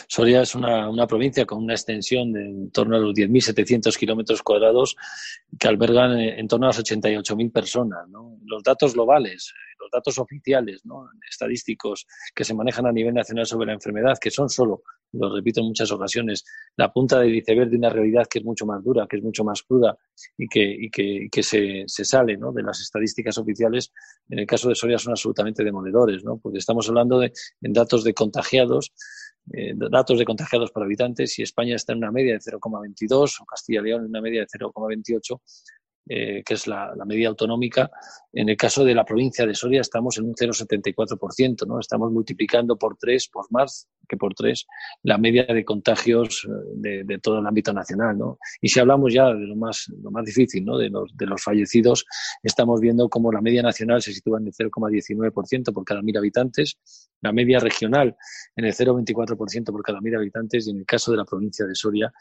Soria 0.07 0.41
es 0.41 0.55
una, 0.55 0.89
una 0.89 1.05
provincia 1.05 1.45
con 1.45 1.63
una 1.63 1.75
extensión 1.75 2.33
de 2.33 2.41
en 2.41 2.71
torno 2.71 2.95
a 2.95 2.99
los 2.99 3.13
10.700 3.13 3.95
kilómetros 3.95 4.41
cuadrados 4.41 4.95
que 5.59 5.67
albergan 5.67 6.19
en 6.19 6.47
torno 6.47 6.65
a 6.65 6.69
las 6.69 6.83
88.000 6.83 7.51
personas. 7.51 8.09
Los 8.43 8.63
datos 8.63 8.95
globales, 8.95 9.53
los 9.79 9.91
datos 9.91 10.17
oficiales, 10.17 10.83
¿no? 10.83 11.09
estadísticos 11.29 12.07
que 12.33 12.43
se 12.43 12.55
manejan 12.55 12.87
a 12.87 12.91
nivel 12.91 13.13
nacional 13.13 13.45
sobre 13.45 13.67
la 13.67 13.73
enfermedad, 13.73 14.17
que 14.19 14.31
son 14.31 14.49
solo 14.49 14.81
lo 15.13 15.33
repito 15.33 15.61
en 15.61 15.67
muchas 15.67 15.91
ocasiones, 15.91 16.43
la 16.75 16.91
punta 16.91 17.19
del 17.19 17.35
iceberg 17.35 17.69
de 17.69 17.77
una 17.77 17.89
realidad 17.89 18.25
que 18.29 18.39
es 18.39 18.45
mucho 18.45 18.65
más 18.65 18.83
dura, 18.83 19.07
que 19.07 19.17
es 19.17 19.23
mucho 19.23 19.43
más 19.43 19.63
cruda 19.63 19.97
y 20.37 20.47
que, 20.47 21.43
se, 21.43 21.85
sale 21.87 22.37
de 22.37 22.63
las 22.63 22.81
estadísticas 22.81 23.37
oficiales, 23.37 23.91
en 24.29 24.39
el 24.39 24.47
caso 24.47 24.69
de 24.69 24.75
Soria 24.75 24.97
son 24.97 25.11
absolutamente 25.11 25.63
demoledores, 25.63 26.23
¿no? 26.23 26.37
porque 26.37 26.57
estamos 26.57 26.87
hablando 26.89 27.19
de 27.19 27.31
en 27.61 27.73
datos 27.73 28.03
de 28.03 28.13
contagiados, 28.13 28.93
eh, 29.53 29.73
datos 29.75 30.17
de 30.17 30.25
contagiados 30.25 30.71
por 30.71 30.83
habitantes 30.83 31.37
y 31.37 31.43
España 31.43 31.75
está 31.75 31.93
en 31.93 31.99
una 31.99 32.11
media 32.11 32.33
de 32.33 32.39
0,22 32.39 33.41
o 33.41 33.45
Castilla 33.45 33.81
y 33.81 33.83
León 33.83 34.01
en 34.03 34.09
una 34.09 34.21
media 34.21 34.41
de 34.41 34.47
0,28 34.47 35.41
eh, 36.05 36.43
que 36.45 36.55
es 36.55 36.67
la, 36.67 36.93
la, 36.97 37.05
media 37.05 37.29
autonómica. 37.29 37.89
En 38.33 38.49
el 38.49 38.57
caso 38.57 38.83
de 38.83 38.93
la 38.93 39.05
provincia 39.05 39.45
de 39.45 39.55
Soria 39.55 39.79
estamos 39.79 40.17
en 40.17 40.25
un 40.25 40.33
0,74%, 40.33 41.65
¿no? 41.65 41.79
Estamos 41.79 42.11
multiplicando 42.11 42.77
por 42.77 42.97
tres, 42.97 43.29
por 43.29 43.49
más 43.51 43.87
que 44.07 44.17
por 44.17 44.33
tres, 44.33 44.67
la 45.03 45.17
media 45.17 45.45
de 45.45 45.63
contagios 45.63 46.47
eh, 46.83 47.03
de, 47.05 47.19
todo 47.19 47.39
el 47.39 47.47
ámbito 47.47 47.73
nacional, 47.73 48.17
¿no? 48.17 48.37
Y 48.61 48.69
si 48.69 48.79
hablamos 48.79 49.13
ya 49.13 49.27
de 49.27 49.47
lo 49.47 49.55
más, 49.55 49.85
lo 50.01 50.11
más 50.11 50.25
difícil, 50.25 50.65
¿no? 50.65 50.77
De 50.77 50.89
los, 50.89 51.15
de 51.15 51.25
los 51.25 51.41
fallecidos, 51.41 52.05
estamos 52.41 52.81
viendo 52.81 53.09
como 53.09 53.31
la 53.31 53.41
media 53.41 53.61
nacional 53.61 54.01
se 54.01 54.13
sitúa 54.13 54.39
en 54.39 54.47
el 54.47 54.53
0,19% 54.53 55.73
por 55.73 55.85
cada 55.85 56.01
mil 56.01 56.17
habitantes, 56.17 56.77
la 57.21 57.31
media 57.31 57.59
regional 57.59 58.15
en 58.55 58.65
el 58.65 58.73
0,24% 58.73 59.65
por 59.65 59.83
cada 59.83 60.01
mil 60.01 60.15
habitantes 60.15 60.67
y 60.67 60.71
en 60.71 60.79
el 60.79 60.85
caso 60.85 61.11
de 61.11 61.17
la 61.17 61.25
provincia 61.25 61.65
de 61.65 61.75
Soria 61.75 62.13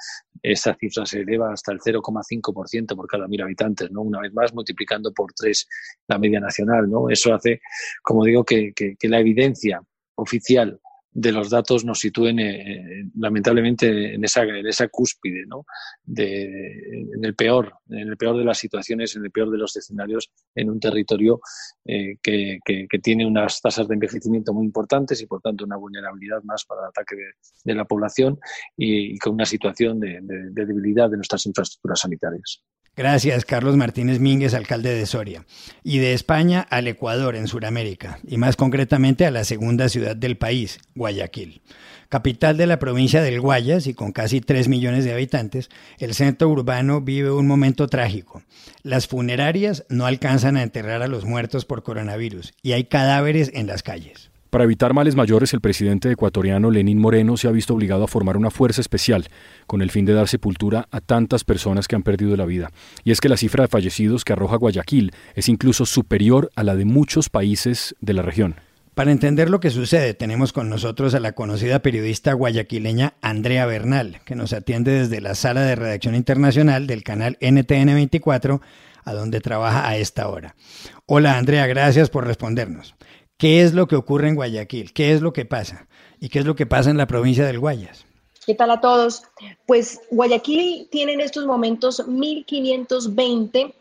esa 0.43 0.75
cifra 0.75 1.05
se 1.05 1.21
eleva 1.21 1.53
hasta 1.53 1.73
el 1.73 1.81
0,5% 1.81 2.95
por 2.95 3.07
cada 3.07 3.27
mil 3.27 3.43
habitantes, 3.43 3.91
¿no? 3.91 4.03
Una 4.03 4.21
vez 4.21 4.33
más 4.33 4.55
multiplicando 4.55 5.13
por 5.13 5.33
tres 5.33 5.69
la 6.07 6.19
media 6.19 6.41
nacional, 6.41 6.89
¿no? 6.89 7.11
Eso 7.11 7.35
hace, 7.35 7.61
como 8.03 8.25
digo, 8.25 8.45
que, 8.45 8.73
que 8.75 9.09
la 9.09 9.21
evidencia 9.21 9.83
oficial 10.15 10.81
de 11.15 11.33
los 11.33 11.51
datos 11.51 11.85
nos 11.85 12.01
sitúen 12.01 12.39
eh, 12.39 13.05
lamentablemente 13.19 14.15
en 14.15 14.25
esa, 14.25 14.43
en 14.43 14.67
esa 14.67 14.89
cúspide, 14.89 15.45
¿no? 15.47 15.67
En 16.07 17.25
el 17.25 17.35
peor, 17.35 17.75
en 17.91 18.09
el 18.09 18.17
peor 18.17 18.39
de 18.39 18.45
las 18.45 18.59
situaciones, 18.59 19.15
en 19.17 19.25
el 19.25 19.31
peor 19.31 19.51
de 19.51 19.59
los 19.59 19.77
escenarios, 19.77 20.31
en 20.55 20.71
un 20.71 20.81
territorio 20.81 21.41
eh, 21.85 22.17
que, 22.23 22.61
que, 22.65 22.99
tiene 23.03 23.27
unas 23.27 23.61
tasas 23.61 23.89
de 23.89 23.95
envejecimiento 23.95 24.55
muy 24.55 24.65
importantes 24.65 25.21
y 25.21 25.27
por 25.27 25.41
tanto 25.41 25.65
una 25.65 25.77
vulnerabilidad 25.77 26.43
más 26.45 26.65
para 26.65 26.83
el 26.83 26.89
ataque 26.89 27.17
de, 27.65 27.75
la 27.75 27.85
población 27.85 28.39
y, 28.77 29.19
con 29.19 29.35
una 29.35 29.45
situación 29.45 30.01
de 30.01 30.21
debilidad 30.53 31.11
de 31.11 31.17
nuestras 31.17 31.45
infraestructuras 31.47 32.01
sanitarias. 32.01 32.63
Gracias, 32.95 33.47
Carlos 33.47 33.79
Martínez 33.79 34.21
Mínguez, 34.21 34.53
alcalde 34.53 34.95
de 34.95 35.07
Soria. 35.07 35.47
Y 35.83 35.99
de 35.99 36.13
España 36.13 36.61
al 36.69 36.87
Ecuador, 36.89 37.37
en 37.37 37.47
Sudamérica, 37.47 38.19
y 38.27 38.37
más 38.37 38.57
concretamente 38.57 39.25
a 39.25 39.31
la 39.31 39.45
segunda 39.45 39.89
ciudad 39.89 40.15
del 40.15 40.37
país, 40.37 40.79
Guayaquil. 40.95 41.63
Capital 42.11 42.59
de 42.59 42.67
la 42.67 42.79
provincia 42.79 43.23
del 43.23 43.41
Guayas 43.41 43.87
y 43.87 43.95
con 43.95 44.13
casi 44.13 44.43
3 44.43 44.69
millones 44.69 45.07
de 45.07 45.15
habitantes, 45.15 45.71
el 45.99 46.13
centro 46.13 46.51
urbano 46.51 47.01
vive 47.01 47.31
un 47.31 47.47
momento 47.47 47.87
trágico. 47.87 48.43
Las 48.83 49.07
funerarias 49.07 49.87
no 49.89 50.05
alcanzan 50.05 50.59
a 50.59 50.63
enterrar 50.63 51.01
a 51.01 51.09
los 51.09 51.25
muertos 51.25 51.65
por 51.65 51.83
coronavirus 51.83 52.53
y 52.61 52.73
hay 52.73 52.85
cadáveres 52.85 53.51
en 53.55 53.69
las 53.69 53.83
calles. 53.83 54.32
Para 54.53 54.65
evitar 54.65 54.93
males 54.93 55.17
mayores, 55.17 55.55
el 55.55 55.63
presidente 55.63 56.11
ecuatoriano 56.11 56.71
Lenín 56.71 56.99
Moreno 56.99 57.39
se 57.39 57.49
ha 57.49 57.53
visto 57.53 57.73
obligado 57.73 58.05
a 58.05 58.07
formar 58.07 58.37
una 58.37 58.51
fuerza 58.51 58.83
especial 58.83 59.29
con 59.67 59.81
el 59.81 59.91
fin 59.91 60.05
de 60.05 60.13
dar 60.13 60.29
sepultura 60.29 60.89
a 60.91 61.01
tantas 61.01 61.43
personas 61.43 61.89
que 61.89 61.97
han 61.97 62.03
perdido 62.03 62.37
la 62.37 62.45
vida. 62.45 62.71
Y 63.03 63.13
es 63.13 63.23
que 63.23 63.31
la 63.31 63.39
cifra 63.39 63.65
de 63.65 63.69
fallecidos 63.69 64.27
que 64.27 64.35
arroja 64.35 64.57
Guayaquil 64.57 65.13
es 65.35 65.49
incluso 65.49 65.87
superior 65.87 66.51
a 66.55 66.65
la 66.65 66.77
de 66.77 66.85
muchos 66.85 67.31
países 67.31 67.97
de 68.03 68.13
la 68.13 68.21
región. 68.21 68.57
Para 68.93 69.11
entender 69.11 69.49
lo 69.49 69.59
que 69.59 69.71
sucede, 69.71 70.13
tenemos 70.13 70.53
con 70.53 70.69
nosotros 70.69 71.15
a 71.15 71.21
la 71.21 71.33
conocida 71.33 71.79
periodista 71.79 72.35
guayaquileña 72.35 73.15
Andrea 73.23 73.65
Bernal, 73.65 74.21
que 74.27 74.35
nos 74.35 74.53
atiende 74.53 74.91
desde 74.91 75.23
la 75.23 75.35
sala 75.35 75.63
de 75.63 75.77
redacción 75.77 76.15
internacional 76.15 76.87
del 76.87 77.05
canal 77.05 77.39
NTN 77.41 77.95
24, 77.95 78.61
a 79.05 79.13
donde 79.15 79.41
trabaja 79.41 79.89
a 79.89 79.97
esta 79.97 80.29
hora. 80.29 80.57
Hola 81.07 81.39
Andrea, 81.39 81.67
gracias 81.67 82.11
por 82.11 82.27
respondernos. 82.27 82.95
¿Qué 83.37 83.63
es 83.63 83.75
lo 83.75 83.89
que 83.89 83.97
ocurre 83.97 84.29
en 84.29 84.35
Guayaquil? 84.35 84.93
¿Qué 84.93 85.13
es 85.13 85.21
lo 85.21 85.33
que 85.33 85.45
pasa? 85.45 85.89
¿Y 86.21 86.29
qué 86.29 86.39
es 86.39 86.45
lo 86.45 86.55
que 86.55 86.67
pasa 86.67 86.91
en 86.91 86.97
la 86.97 87.07
provincia 87.07 87.45
del 87.45 87.59
Guayas? 87.59 88.07
¿Qué 88.47 88.55
tal 88.55 88.71
a 88.71 88.81
todos? 88.81 89.23
Pues 89.67 90.01
Guayaquil 90.11 90.89
tiene 90.91 91.13
en 91.13 91.21
estos 91.21 91.47
momentos 91.47 92.07
1.520 92.07 93.75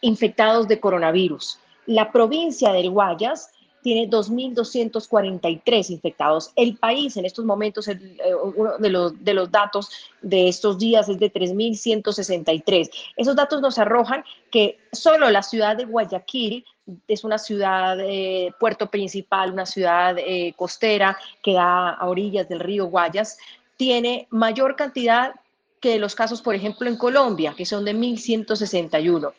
infectados 0.00 0.68
de 0.68 0.80
coronavirus. 0.80 1.58
La 1.86 2.12
provincia 2.12 2.72
del 2.72 2.90
Guayas 2.90 3.50
tiene 3.88 4.10
2.243 4.10 5.88
infectados. 5.88 6.52
El 6.56 6.76
país 6.76 7.16
en 7.16 7.24
estos 7.24 7.46
momentos, 7.46 7.88
el, 7.88 8.20
eh, 8.20 8.34
uno 8.34 8.76
de 8.76 8.90
los, 8.90 9.24
de 9.24 9.32
los 9.32 9.50
datos 9.50 9.88
de 10.20 10.46
estos 10.46 10.78
días 10.78 11.08
es 11.08 11.18
de 11.18 11.32
3.163. 11.32 12.90
Esos 13.16 13.34
datos 13.34 13.62
nos 13.62 13.78
arrojan 13.78 14.24
que 14.50 14.78
solo 14.92 15.30
la 15.30 15.42
ciudad 15.42 15.74
de 15.74 15.86
Guayaquil 15.86 16.66
es 17.06 17.24
una 17.24 17.38
ciudad, 17.38 17.98
eh, 17.98 18.52
puerto 18.60 18.90
principal, 18.90 19.54
una 19.54 19.64
ciudad 19.64 20.18
eh, 20.18 20.52
costera 20.54 21.16
que 21.42 21.54
da 21.54 21.88
a 21.88 22.08
orillas 22.08 22.46
del 22.46 22.60
río 22.60 22.88
Guayas, 22.88 23.38
tiene 23.78 24.26
mayor 24.28 24.76
cantidad 24.76 25.32
que 25.80 25.98
los 25.98 26.14
casos, 26.14 26.42
por 26.42 26.54
ejemplo, 26.54 26.86
en 26.90 26.98
Colombia, 26.98 27.54
que 27.56 27.64
son 27.64 27.86
de 27.86 27.94
1.161. 27.94 29.32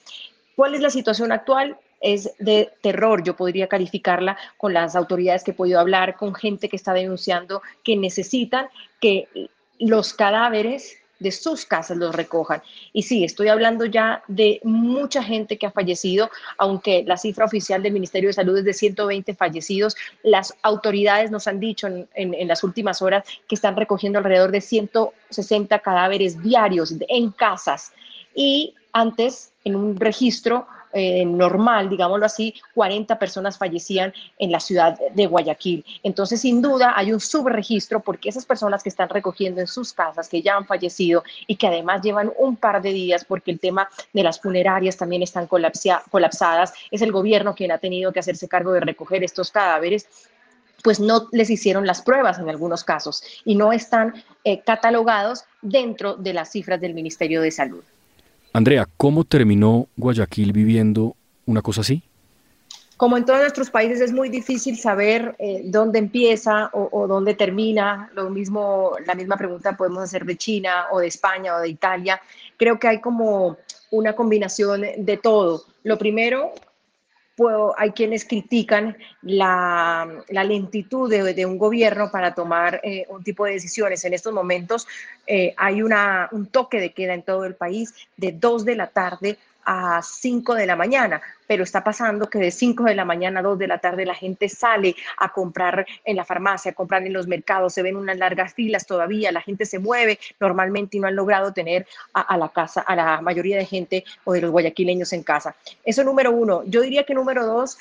¿Cuál 0.56 0.74
es 0.74 0.82
la 0.82 0.90
situación 0.90 1.32
actual? 1.32 1.78
Es 2.02 2.32
de 2.40 2.72
terror, 2.82 3.24
yo 3.24 3.36
podría 3.36 3.68
calificarla 3.68 4.38
con 4.58 4.74
las 4.74 4.96
autoridades 4.96 5.44
que 5.44 5.52
he 5.52 5.54
podido 5.54 5.80
hablar, 5.80 6.16
con 6.16 6.34
gente 6.34 6.70
que 6.70 6.76
está 6.76 6.94
denunciando 6.94 7.62
que 7.84 7.96
necesitan 7.96 8.68
que 9.00 9.28
los 9.80 10.14
cadáveres 10.14 10.98
de 11.20 11.32
sus 11.32 11.66
casas 11.66 11.98
los 11.98 12.16
recojan. 12.16 12.62
Y 12.94 13.04
sí, 13.04 13.24
estoy 13.24 13.50
hablando 13.50 13.86
ya 13.86 14.24
de 14.28 14.60
mucha 14.64 15.22
gente 15.22 15.58
que 15.58 15.66
ha 15.66 15.72
fallecido, 15.72 16.30
aunque 16.58 17.04
la 17.06 17.18
cifra 17.18 17.46
oficial 17.46 17.84
del 17.84 17.94
Ministerio 17.94 18.30
de 18.30 18.34
Salud 18.34 18.58
es 18.58 18.64
de 18.64 18.74
120 18.74 19.36
fallecidos. 19.36 19.96
Las 20.24 20.54
autoridades 20.62 21.30
nos 21.30 21.48
han 21.48 21.60
dicho 21.60 21.88
en, 21.88 22.08
en, 22.14 22.48
las 22.48 22.64
últimas 22.64 23.02
horas 23.02 23.26
que 23.48 23.56
están 23.56 23.76
recogiendo 23.76 24.20
alrededor 24.20 24.52
de 24.52 24.62
160 24.62 25.80
cadáveres 25.80 26.42
diarios 26.42 26.96
en 27.10 27.32
casas. 27.32 27.92
Y 28.34 28.74
antes, 28.94 29.52
en 29.66 29.76
un 29.76 30.00
registro 30.00 30.68
eh, 30.94 31.26
normal, 31.26 31.90
digámoslo 31.90 32.26
así, 32.26 32.56
40 32.74 33.20
personas 33.20 33.58
fallecían 33.58 34.14
en 34.38 34.52
la 34.52 34.60
ciudad 34.60 34.98
de 35.14 35.28
Guayaquil. 35.28 35.86
Entonces, 36.04 36.42
sin 36.42 36.62
duda, 36.62 36.94
hay 36.96 37.12
un 37.12 37.20
subregistro 37.20 38.00
porque 38.00 38.30
esas 38.30 38.46
personas 38.46 38.84
que 38.84 38.90
están 38.90 39.10
recogiendo 39.10 39.62
en 39.62 39.68
sus 39.68 39.94
casas, 39.94 40.30
que 40.30 40.42
ya 40.42 40.56
han 40.56 40.66
fallecido 40.66 41.24
y 41.48 41.56
que 41.56 41.68
además 41.68 42.02
llevan 42.02 42.32
un 42.38 42.56
par 42.56 42.82
de 42.82 42.92
días 42.92 43.26
porque 43.26 43.52
el 43.52 43.60
tema 43.60 43.90
de 44.14 44.24
las 44.24 44.40
funerarias 44.40 44.98
también 44.98 45.22
están 45.22 45.48
colapsadas, 45.48 46.74
es 46.92 47.02
el 47.02 47.12
gobierno 47.12 47.56
quien 47.56 47.72
ha 47.72 47.78
tenido 47.78 48.12
que 48.12 48.20
hacerse 48.20 48.48
cargo 48.48 48.72
de 48.72 48.80
recoger 48.80 49.24
estos 49.24 49.52
cadáveres 49.52 50.08
pues 50.84 51.00
no 51.00 51.28
les 51.32 51.50
hicieron 51.50 51.86
las 51.86 52.02
pruebas 52.02 52.40
en 52.40 52.50
algunos 52.50 52.84
casos 52.84 53.22
y 53.44 53.56
no 53.56 53.74
están 53.74 54.14
eh, 54.46 54.62
catalogados 54.62 55.44
dentro 55.62 56.16
de 56.16 56.34
las 56.34 56.52
cifras 56.52 56.80
del 56.80 56.94
Ministerio 56.94 57.42
de 57.42 57.52
Salud. 57.52 57.84
Andrea, 58.54 58.88
¿cómo 58.98 59.24
terminó 59.24 59.88
Guayaquil 59.96 60.52
viviendo 60.52 61.16
una 61.46 61.62
cosa 61.62 61.82
así? 61.82 62.04
Como 62.98 63.16
en 63.16 63.24
todos 63.24 63.40
nuestros 63.40 63.70
países 63.70 64.02
es 64.02 64.12
muy 64.12 64.28
difícil 64.28 64.78
saber 64.78 65.36
eh, 65.40 65.62
dónde 65.66 66.00
empieza 66.00 66.70
o, 66.74 66.90
o, 66.92 67.08
dónde 67.08 67.34
termina. 67.34 68.12
Lo 68.14 68.30
mismo, 68.30 68.92
la 69.06 69.16
misma 69.16 69.38
pregunta 69.38 69.78
podemos 69.78 70.04
hacer 70.04 70.26
de 70.26 70.36
China 70.36 70.88
o 70.92 71.00
de 71.00 71.08
España 71.08 71.56
o 71.56 71.60
de 71.60 71.70
Italia. 71.70 72.20
Creo 72.58 72.78
que 72.78 72.90
hay 72.90 73.00
como 73.00 73.58
una 73.92 74.14
combinación 74.14 74.84
de 74.98 75.18
todo. 75.18 75.64
Lo 75.84 75.98
primero, 75.98 76.52
puedo, 77.40 77.74
hay 77.80 77.92
quienes 77.92 78.26
critican 78.26 78.98
la, 79.22 80.06
lentitud 80.28 81.10
de, 81.10 81.34
de, 81.34 81.46
un 81.46 81.58
gobierno 81.58 82.12
para 82.12 82.36
tomar 82.36 82.82
eh, 82.84 83.06
un 83.08 83.24
tipo 83.24 83.46
de 83.46 83.54
decisiones. 83.54 84.04
En 84.04 84.14
estos 84.14 84.34
momentos 84.34 84.90
eh, 85.26 85.54
hay 85.56 85.82
una, 85.82 86.28
un 86.34 86.48
toque 86.48 86.82
de 86.82 86.92
queda 86.92 87.14
en 87.14 87.24
todo 87.24 87.46
el 87.46 87.56
país 87.56 87.94
de 88.18 88.34
2 88.34 88.66
de 88.66 88.76
la 88.76 88.88
tarde 88.88 89.38
a 89.66 90.02
5 90.02 90.56
de 90.56 90.66
la 90.66 90.76
mañana, 90.76 91.22
pero 91.48 91.64
está 91.64 91.84
pasando 91.84 92.30
que 92.30 92.40
de 92.40 92.52
5 92.52 92.84
de 92.84 92.96
la 92.96 93.06
mañana 93.06 93.40
a 93.40 93.44
2 93.44 93.58
de 93.58 93.68
la 93.68 93.80
tarde 93.80 94.06
la 94.06 94.14
gente 94.14 94.50
sale 94.50 94.96
a 95.18 95.30
comprar 95.30 95.86
en 96.06 96.16
la 96.16 96.26
farmacia, 96.26 96.72
a 96.72 96.76
comprar 96.76 97.04
en 97.06 97.14
los 97.14 97.28
mercados, 97.28 97.74
se 97.74 97.82
ven 97.82 97.96
unas 97.96 98.18
largas 98.18 98.54
filas 98.54 98.86
todavía, 98.86 99.32
la 99.32 99.42
gente 99.42 99.66
se 99.66 99.80
mueve 99.80 100.20
normalmente 100.40 100.98
y 100.98 101.00
no 101.00 101.08
han 101.08 101.16
logrado 101.16 101.54
tener 101.54 101.88
a, 102.14 102.38
la 102.38 102.50
casa, 102.50 102.82
a 102.82 102.96
la 102.96 103.22
mayoría 103.22 103.58
de 103.58 103.66
gente 103.66 104.04
o 104.24 104.34
de 104.34 104.42
los 104.42 104.52
guayaquileños 104.52 105.12
en 105.14 105.24
casa. 105.24 105.56
Eso 105.84 106.04
número 106.04 106.32
uno. 106.32 106.64
Yo 106.66 106.82
diría 106.82 107.04
que 107.04 107.14
número 107.14 107.46
dos, 107.46 107.78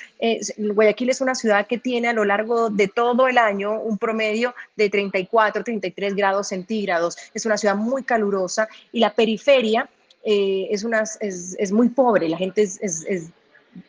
Guayaquil 0.57 1.09
es 1.09 1.21
una 1.21 1.35
ciudad 1.35 1.67
que 1.67 1.77
tiene 1.77 2.07
a 2.07 2.13
lo 2.13 2.25
largo 2.25 2.69
de 2.69 2.87
todo 2.87 3.27
el 3.27 3.37
año 3.37 3.79
un 3.79 3.97
promedio 3.97 4.55
de 4.75 4.89
34, 4.89 5.63
33 5.63 6.15
grados 6.15 6.47
centígrados. 6.47 7.17
Es 7.33 7.45
una 7.45 7.57
ciudad 7.57 7.75
muy 7.75 8.03
calurosa 8.03 8.67
y 8.91 8.99
la 8.99 9.13
periferia 9.13 9.89
eh, 10.23 10.67
es, 10.71 10.83
una, 10.83 11.01
es, 11.01 11.55
es, 11.57 11.71
muy 11.71 11.89
pobre, 11.89 12.29
la 12.29 12.37
gente 12.37 12.61
es, 12.61 13.31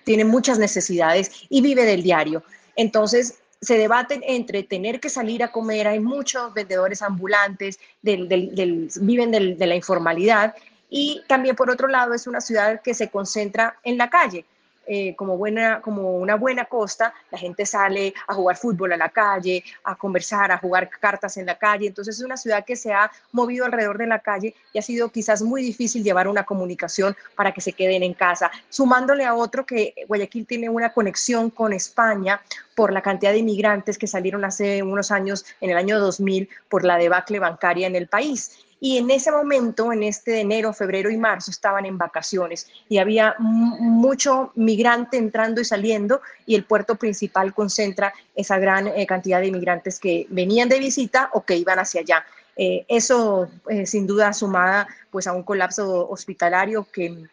tiene 0.05 0.25
muchas 0.25 0.59
necesidades 0.59 1.31
y 1.49 1.61
vive 1.61 1.85
del 1.85 2.03
diario. 2.03 2.43
Entonces, 2.77 3.39
se 3.61 3.77
debaten 3.77 4.23
entre 4.27 4.63
tener 4.63 5.01
que 5.01 5.11
salir 5.11 5.43
a 5.43 5.53
comer, 5.53 5.87
hay 5.87 6.01
muchos 6.01 6.55
vendedores 6.55 7.03
ambulantes, 7.03 7.79
del, 8.01 8.29
del, 8.29 8.91
viven 9.01 9.31
de 9.31 9.67
la 9.67 9.75
informalidad 9.75 10.55
y 10.89 11.23
también 11.29 11.57
por 11.57 11.71
otro 11.71 11.87
lado 11.89 12.15
es 12.15 12.27
una 12.27 12.41
ciudad 12.41 12.83
que 12.83 12.95
se 12.95 13.09
concentra 13.09 13.79
en 13.85 13.97
la 13.97 14.11
calle. 14.11 14.45
Eh, 14.93 15.15
como, 15.15 15.37
buena, 15.37 15.81
como 15.81 16.17
una 16.17 16.35
buena 16.35 16.65
costa, 16.65 17.15
la 17.31 17.39
gente 17.39 17.65
sale 17.65 18.13
a 18.27 18.35
jugar 18.35 18.57
fútbol 18.57 18.93
a 18.93 18.97
la 18.97 19.09
calle, 19.11 19.63
a 19.85 19.95
conversar, 19.95 20.51
a 20.51 20.59
jugar 20.59 20.91
cartas 20.91 21.37
en 21.37 21.47
la 21.47 21.57
calle. 21.57 21.87
Entonces 21.87 22.19
es 22.19 22.25
una 22.25 22.37
ciudad 22.37 22.65
que 22.65 22.75
se 22.75 22.93
ha 22.93 23.09
movido 23.31 23.65
alrededor 23.65 23.99
de 23.99 24.09
la 24.09 24.19
calle 24.19 24.53
y 24.73 24.81
ha 24.81 24.83
sido 24.83 25.09
quizás 25.11 25.43
muy 25.43 25.63
difícil 25.63 26.03
llevar 26.03 26.27
una 26.27 26.43
comunicación 26.43 27.17
para 27.37 27.55
que 27.55 27.61
se 27.61 27.73
queden 27.73 28.03
en 28.03 28.15
casa. 28.15 28.51
Sumándole 28.69 29.25
a 29.25 29.37
otro 29.37 29.65
que 29.65 29.95
Guayaquil 30.09 30.45
tiene 30.45 30.69
una 30.69 30.93
conexión 30.93 31.51
con 31.51 31.73
España 31.73 32.41
por 32.75 32.93
la 32.93 33.01
cantidad 33.01 33.31
de 33.31 33.39
inmigrantes 33.39 33.97
que 33.97 34.09
salieron 34.09 34.45
hace 34.45 34.83
unos 34.83 35.13
años, 35.13 35.47
en 35.61 35.71
el 35.71 35.77
año 35.77 36.01
2000, 36.01 36.49
por 36.69 36.83
la 36.83 36.99
debacle 36.99 37.39
bancaria 37.39 37.87
en 37.87 37.95
el 37.95 38.09
país 38.09 38.59
y 38.81 38.97
en 38.97 39.11
ese 39.11 39.31
momento, 39.31 39.93
en 39.93 40.03
este 40.03 40.31
de 40.33 40.41
enero, 40.41 40.73
febrero 40.73 41.11
y 41.11 41.19
marzo, 41.19 41.51
estaban 41.51 41.85
en 41.85 41.99
vacaciones 41.99 42.67
y 42.89 42.97
había 42.97 43.37
mucho 43.39 44.53
migrante 44.55 45.19
entrando 45.19 45.61
y 45.61 45.67
saliendo 45.67 46.23
y 46.47 46.55
el 46.55 46.65
puerto 46.65 46.97
principal 46.97 47.53
concentra 47.53 48.15
esa 48.35 48.59
gran 48.59 48.89
eh, 48.89 49.07
cantidad 49.07 49.41
de 49.41 49.49
inmigrantes 49.49 50.01
que 50.01 50.27
venían 50.31 50.71
de 50.71 50.79
visita 50.79 51.29
o 51.35 51.45
que 51.45 51.57
iban 51.57 51.79
hacia 51.79 52.01
allá. 52.01 52.25
Eh, 52.57 52.87
eso, 52.89 53.49
eh, 53.69 53.85
sin 53.85 54.07
duda, 54.07 54.33
sumada 54.33 54.89
pues, 55.11 55.27
a 55.27 55.35
un 55.35 55.43
colapso 55.43 56.09
hospitalario 56.09 56.87
que 56.91 57.25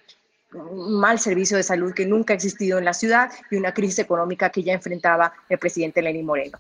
un 0.54 1.00
mal 1.00 1.20
servicio 1.20 1.58
de 1.58 1.64
salud 1.64 1.94
que 1.94 2.06
nunca 2.06 2.34
ha 2.34 2.36
existido 2.36 2.78
en 2.78 2.86
la 2.86 2.94
ciudad 2.94 3.32
y 3.52 3.56
una 3.56 3.74
crisis 3.74 4.00
económica 4.00 4.50
que 4.50 4.64
ya 4.64 4.74
enfrentaba 4.74 5.34
el 5.50 5.58
presidente 5.58 6.02
Lenín 6.02 6.26
Moreno. 6.26 6.58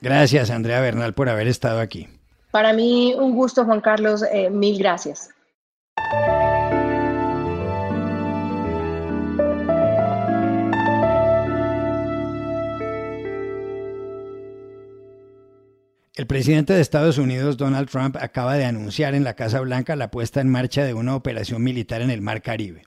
Gracias, 0.00 0.50
Andrea 0.50 0.80
Bernal, 0.80 1.14
por 1.14 1.28
haber 1.28 1.48
estado 1.48 1.80
aquí. 1.80 2.08
Para 2.50 2.72
mí 2.72 3.14
un 3.14 3.34
gusto, 3.34 3.64
Juan 3.64 3.80
Carlos. 3.80 4.24
Eh, 4.32 4.50
mil 4.50 4.78
gracias. 4.78 5.30
El 16.18 16.26
presidente 16.26 16.72
de 16.72 16.80
Estados 16.80 17.16
Unidos, 17.16 17.56
Donald 17.56 17.88
Trump, 17.88 18.16
acaba 18.18 18.56
de 18.56 18.64
anunciar 18.64 19.14
en 19.14 19.22
la 19.22 19.34
Casa 19.34 19.60
Blanca 19.60 19.94
la 19.94 20.10
puesta 20.10 20.40
en 20.40 20.48
marcha 20.48 20.82
de 20.82 20.92
una 20.92 21.14
operación 21.14 21.62
militar 21.62 22.02
en 22.02 22.10
el 22.10 22.22
Mar 22.22 22.42
Caribe. 22.42 22.82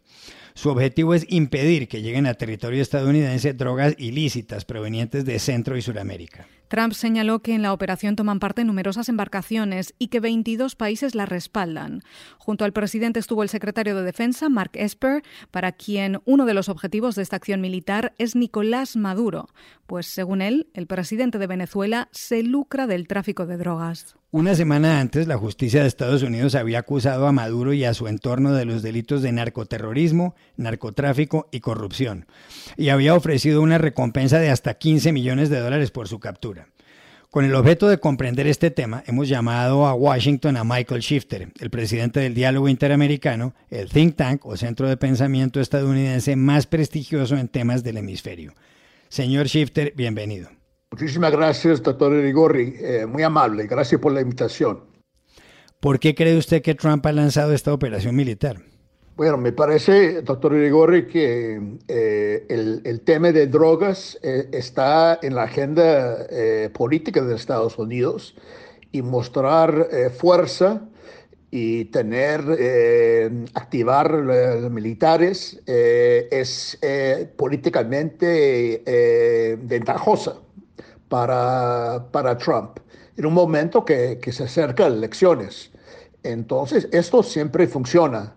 Su 0.53 0.69
objetivo 0.69 1.13
es 1.13 1.25
impedir 1.29 1.87
que 1.87 2.01
lleguen 2.01 2.25
a 2.25 2.33
territorio 2.33 2.81
estadounidense 2.81 3.53
drogas 3.53 3.95
ilícitas 3.97 4.65
provenientes 4.65 5.23
de 5.23 5.39
Centro 5.39 5.77
y 5.77 5.81
Sudamérica. 5.81 6.45
Trump 6.71 6.93
señaló 6.93 7.41
que 7.41 7.53
en 7.53 7.63
la 7.63 7.73
operación 7.73 8.15
toman 8.15 8.39
parte 8.39 8.63
numerosas 8.63 9.09
embarcaciones 9.09 9.93
y 9.99 10.07
que 10.07 10.21
22 10.21 10.77
países 10.77 11.15
la 11.15 11.25
respaldan. 11.25 12.01
Junto 12.37 12.63
al 12.63 12.71
presidente 12.71 13.19
estuvo 13.19 13.43
el 13.43 13.49
secretario 13.49 13.93
de 13.93 14.03
Defensa, 14.03 14.47
Mark 14.47 14.71
Esper, 14.75 15.21
para 15.51 15.73
quien 15.73 16.21
uno 16.23 16.45
de 16.45 16.53
los 16.53 16.69
objetivos 16.69 17.15
de 17.15 17.23
esta 17.23 17.35
acción 17.35 17.59
militar 17.59 18.13
es 18.17 18.37
Nicolás 18.37 18.95
Maduro, 18.95 19.49
pues 19.85 20.07
según 20.07 20.41
él, 20.41 20.69
el 20.73 20.87
presidente 20.87 21.39
de 21.39 21.47
Venezuela 21.47 22.07
se 22.13 22.41
lucra 22.41 22.87
del 22.87 23.05
tráfico 23.05 23.45
de 23.45 23.57
drogas. 23.57 24.15
Una 24.33 24.55
semana 24.55 25.01
antes, 25.01 25.27
la 25.27 25.37
justicia 25.37 25.81
de 25.81 25.89
Estados 25.89 26.23
Unidos 26.23 26.55
había 26.55 26.79
acusado 26.79 27.27
a 27.27 27.33
Maduro 27.33 27.73
y 27.73 27.83
a 27.83 27.93
su 27.93 28.07
entorno 28.07 28.53
de 28.53 28.63
los 28.63 28.81
delitos 28.81 29.21
de 29.21 29.33
narcoterrorismo, 29.33 30.35
narcotráfico 30.55 31.49
y 31.51 31.59
corrupción, 31.59 32.27
y 32.77 32.87
había 32.87 33.13
ofrecido 33.13 33.61
una 33.61 33.77
recompensa 33.77 34.39
de 34.39 34.49
hasta 34.49 34.75
15 34.75 35.11
millones 35.11 35.49
de 35.49 35.59
dólares 35.59 35.91
por 35.91 36.07
su 36.07 36.21
captura. 36.21 36.60
Con 37.31 37.45
el 37.45 37.55
objeto 37.55 37.87
de 37.87 37.97
comprender 37.97 38.45
este 38.45 38.71
tema, 38.71 39.05
hemos 39.07 39.29
llamado 39.29 39.87
a 39.87 39.93
Washington 39.93 40.57
a 40.57 40.65
Michael 40.65 40.99
Shifter, 40.99 41.47
el 41.61 41.69
presidente 41.69 42.19
del 42.19 42.33
Diálogo 42.33 42.67
Interamericano, 42.67 43.53
el 43.69 43.87
think 43.87 44.17
tank 44.17 44.45
o 44.45 44.57
centro 44.57 44.89
de 44.89 44.97
pensamiento 44.97 45.61
estadounidense 45.61 46.35
más 46.35 46.67
prestigioso 46.67 47.37
en 47.37 47.47
temas 47.47 47.85
del 47.85 47.95
hemisferio. 47.95 48.51
Señor 49.07 49.45
Shifter, 49.45 49.93
bienvenido. 49.95 50.49
Muchísimas 50.91 51.31
gracias, 51.31 51.81
doctor 51.81 52.13
Erigorri. 52.13 52.75
Eh, 52.77 53.05
muy 53.05 53.23
amable. 53.23 53.65
Gracias 53.65 54.01
por 54.01 54.11
la 54.11 54.19
invitación. 54.19 54.81
¿Por 55.79 55.99
qué 55.99 56.13
cree 56.13 56.37
usted 56.37 56.61
que 56.61 56.75
Trump 56.75 57.05
ha 57.05 57.13
lanzado 57.13 57.53
esta 57.53 57.73
operación 57.73 58.13
militar? 58.13 58.57
Bueno, 59.15 59.37
me 59.37 59.51
parece, 59.51 60.21
doctor 60.21 60.53
Erigorri, 60.55 61.05
que 61.05 61.77
eh, 61.87 62.45
el, 62.49 63.01
tema 63.01 63.31
de 63.31 63.45
drogas 63.47 64.17
eh, 64.23 64.49
está 64.51 65.19
en 65.21 65.35
la 65.35 65.43
agenda 65.43 66.27
política 66.73 67.21
de 67.21 67.35
Estados 67.35 67.77
Unidos 67.77 68.35
y 68.91 69.01
mostrar 69.01 69.89
fuerza 70.17 70.81
y 71.51 71.85
tener, 71.85 72.41
activar 73.53 74.11
los 74.11 74.71
militares 74.71 75.61
es 75.65 76.79
políticamente 77.35 78.81
ventajosa 79.61 80.37
para, 81.09 82.07
para 82.11 82.37
Trump 82.37 82.79
en 83.17 83.25
un 83.25 83.33
momento 83.33 83.85
que, 83.85 84.19
que 84.21 84.31
se 84.31 84.45
acercan 84.45 84.93
elecciones. 84.93 85.71
Entonces, 86.23 86.87
esto 86.91 87.23
siempre 87.23 87.67
funciona. 87.67 88.35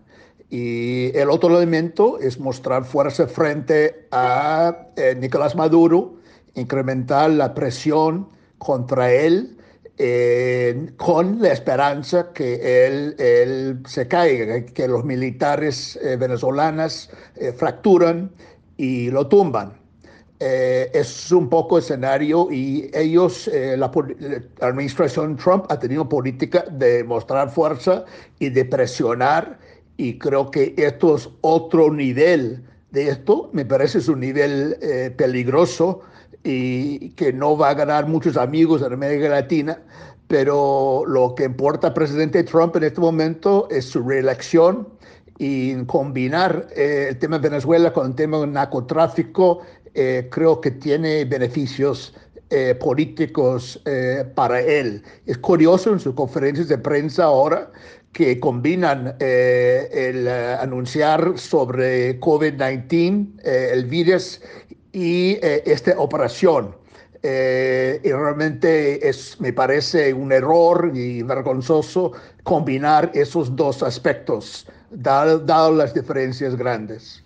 Y 0.49 1.15
el 1.17 1.29
otro 1.29 1.57
elemento 1.57 2.19
es 2.19 2.39
mostrar 2.39 2.85
fuerza 2.85 3.27
frente 3.27 4.07
a 4.11 4.87
eh, 4.95 5.15
Nicolás 5.19 5.55
Maduro, 5.55 6.15
incrementar 6.53 7.31
la 7.31 7.53
presión 7.53 8.29
contra 8.57 9.11
él 9.11 9.57
eh, 9.97 10.91
con 10.97 11.41
la 11.41 11.51
esperanza 11.51 12.31
que 12.33 12.85
él, 12.85 13.15
él, 13.17 13.79
se 13.87 14.07
caiga, 14.07 14.65
que 14.65 14.87
los 14.87 15.03
militares 15.03 15.97
eh, 16.01 16.15
venezolanos 16.17 17.09
fracturan 17.57 18.31
y 18.77 19.09
lo 19.09 19.27
tumban. 19.27 19.85
Eh, 20.39 20.91
es 20.93 21.31
un 21.31 21.47
poco 21.47 21.77
escenario 21.77 22.51
y 22.51 22.91
ellos, 22.93 23.47
eh, 23.47 23.77
la, 23.77 23.89
administración 24.59 25.37
Trump 25.37 25.65
ha 25.69 25.79
tenido 25.79 26.09
política 26.09 26.65
de 26.69 27.05
mostrar 27.05 27.49
fuerza 27.49 28.03
y 28.37 28.49
de 28.49 28.65
presionar 28.65 29.57
y 29.97 30.17
creo 30.17 30.51
que 30.51 30.73
esto 30.77 31.15
es 31.15 31.29
otro 31.41 31.91
nivel 31.91 32.63
de 32.91 33.09
esto, 33.09 33.49
me 33.53 33.65
parece 33.65 33.99
es 33.99 34.07
un 34.07 34.19
nivel 34.19 34.77
eh, 34.81 35.13
peligroso 35.15 36.01
y 36.43 37.09
que 37.11 37.33
no 37.33 37.57
va 37.57 37.69
a 37.69 37.73
ganar 37.73 38.07
muchos 38.07 38.37
amigos 38.37 38.81
en 38.81 38.93
América 38.93 39.29
Latina, 39.29 39.79
pero 40.27 41.03
lo 41.07 41.35
que 41.35 41.43
importa 41.45 41.87
al 41.87 41.93
presidente 41.93 42.43
Trump 42.43 42.75
en 42.75 42.83
este 42.83 43.01
momento 43.01 43.67
es 43.69 43.85
su 43.85 44.01
reelección 44.01 44.87
y 45.37 45.75
combinar 45.85 46.67
el 46.75 47.17
tema 47.19 47.39
de 47.39 47.49
Venezuela 47.49 47.91
con 47.91 48.07
el 48.07 48.15
tema 48.15 48.39
del 48.39 48.53
narcotráfico 48.53 49.61
eh, 49.97 50.27
creo 50.29 50.59
que 50.59 50.71
tiene 50.71 51.23
beneficios 51.23 52.13
eh, 52.49 52.75
políticos 52.75 53.81
eh, 53.85 54.25
para 54.35 54.59
él. 54.59 55.01
Es 55.25 55.37
curioso 55.37 55.93
en 55.93 56.01
sus 56.01 56.13
conferencias 56.13 56.67
de 56.67 56.77
prensa 56.77 57.23
ahora 57.23 57.71
que 58.15 58.39
combinan 58.39 59.17
el 59.19 60.25
anunciar 60.29 61.37
sobre 61.37 62.17
COVID-19, 62.21 63.41
el 63.43 63.85
virus, 63.87 64.39
y 64.93 65.37
esta 65.41 65.99
operación. 65.99 66.73
y 67.21 68.11
realmente 68.11 69.05
es, 69.05 69.37
me 69.41 69.51
parece 69.51 70.13
un 70.13 70.31
error 70.31 70.91
y 70.93 71.23
vergonzoso 71.23 72.13
combinar 72.43 73.11
esos 73.13 73.53
dos 73.53 73.83
aspectos, 73.83 74.65
dado 74.91 75.73
las 75.73 75.93
diferencias 75.93 76.55
grandes. 76.55 77.24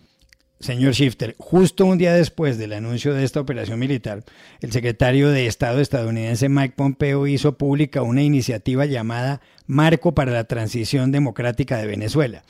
Señor 0.60 0.92
Shifter, 0.92 1.36
justo 1.38 1.86
un 1.86 1.98
día 1.98 2.14
después 2.14 2.58
del 2.58 2.74
anuncio 2.74 3.14
de 3.14 3.24
esta 3.24 3.40
operación 3.40 3.80
militar, 3.80 4.26
el 4.60 4.74
secretario 4.74 5.30
de 5.30 5.48
Estado 5.48 5.80
estadounidense 5.80 6.50
Mike 6.50 6.74
Pompeo 6.76 7.28
hizo 7.28 7.58
pública 7.58 8.02
una 8.02 8.24
iniciativa 8.24 8.86
llamada 8.86 9.40
Marco 9.68 10.14
para 10.14 10.34
la 10.34 10.44
Transición 10.44 11.14
Democrática 11.14 11.78
de 11.78 11.88
Venezuela. 11.88 12.44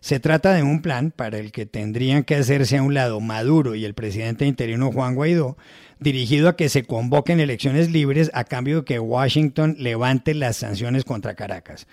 Se 0.00 0.20
trata 0.20 0.52
de 0.52 0.62
un 0.62 0.82
plan 0.82 1.10
para 1.10 1.38
el 1.38 1.52
que 1.52 1.64
tendrían 1.64 2.24
que 2.24 2.34
hacerse 2.34 2.76
a 2.76 2.82
un 2.82 2.92
lado 2.92 3.20
Maduro 3.20 3.74
y 3.74 3.86
el 3.86 3.94
presidente 3.94 4.44
interino 4.44 4.92
Juan 4.92 5.14
Guaidó, 5.14 5.56
dirigido 5.98 6.50
a 6.50 6.56
que 6.56 6.68
se 6.68 6.84
convoquen 6.84 7.40
elecciones 7.40 7.90
libres 7.90 8.30
a 8.34 8.44
cambio 8.44 8.80
de 8.80 8.84
que 8.84 8.98
Washington 8.98 9.76
levante 9.78 10.34
las 10.34 10.58
sanciones 10.58 11.04
contra 11.04 11.34
Caracas. 11.34 11.86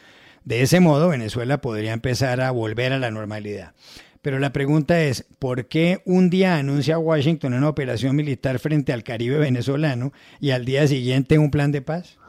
De 0.43 0.63
ese 0.63 0.81
modo, 0.81 1.07
Venezuela 1.07 1.62
podría 1.62 1.93
empezar 1.93 2.41
a 2.41 2.51
volver 2.51 2.91
a 2.91 2.99
la 2.99 3.12
normalidad. 3.12 3.73
Pero 4.21 4.38
la 4.38 4.53
pregunta 4.53 5.01
es, 5.01 5.25
¿por 5.39 5.65
qué 5.65 6.03
un 6.05 6.29
día 6.29 6.57
anuncia 6.57 6.99
Washington 6.99 7.55
una 7.55 7.69
operación 7.69 8.15
militar 8.15 8.60
frente 8.60 8.93
al 8.93 9.03
Caribe 9.03 9.39
venezolano 9.39 10.12
y 10.39 10.51
al 10.51 10.63
día 10.63 10.88
siguiente 10.88 11.39
un 11.39 11.49
plan 11.49 11.71
de 11.71 11.81
paz? 11.81 12.19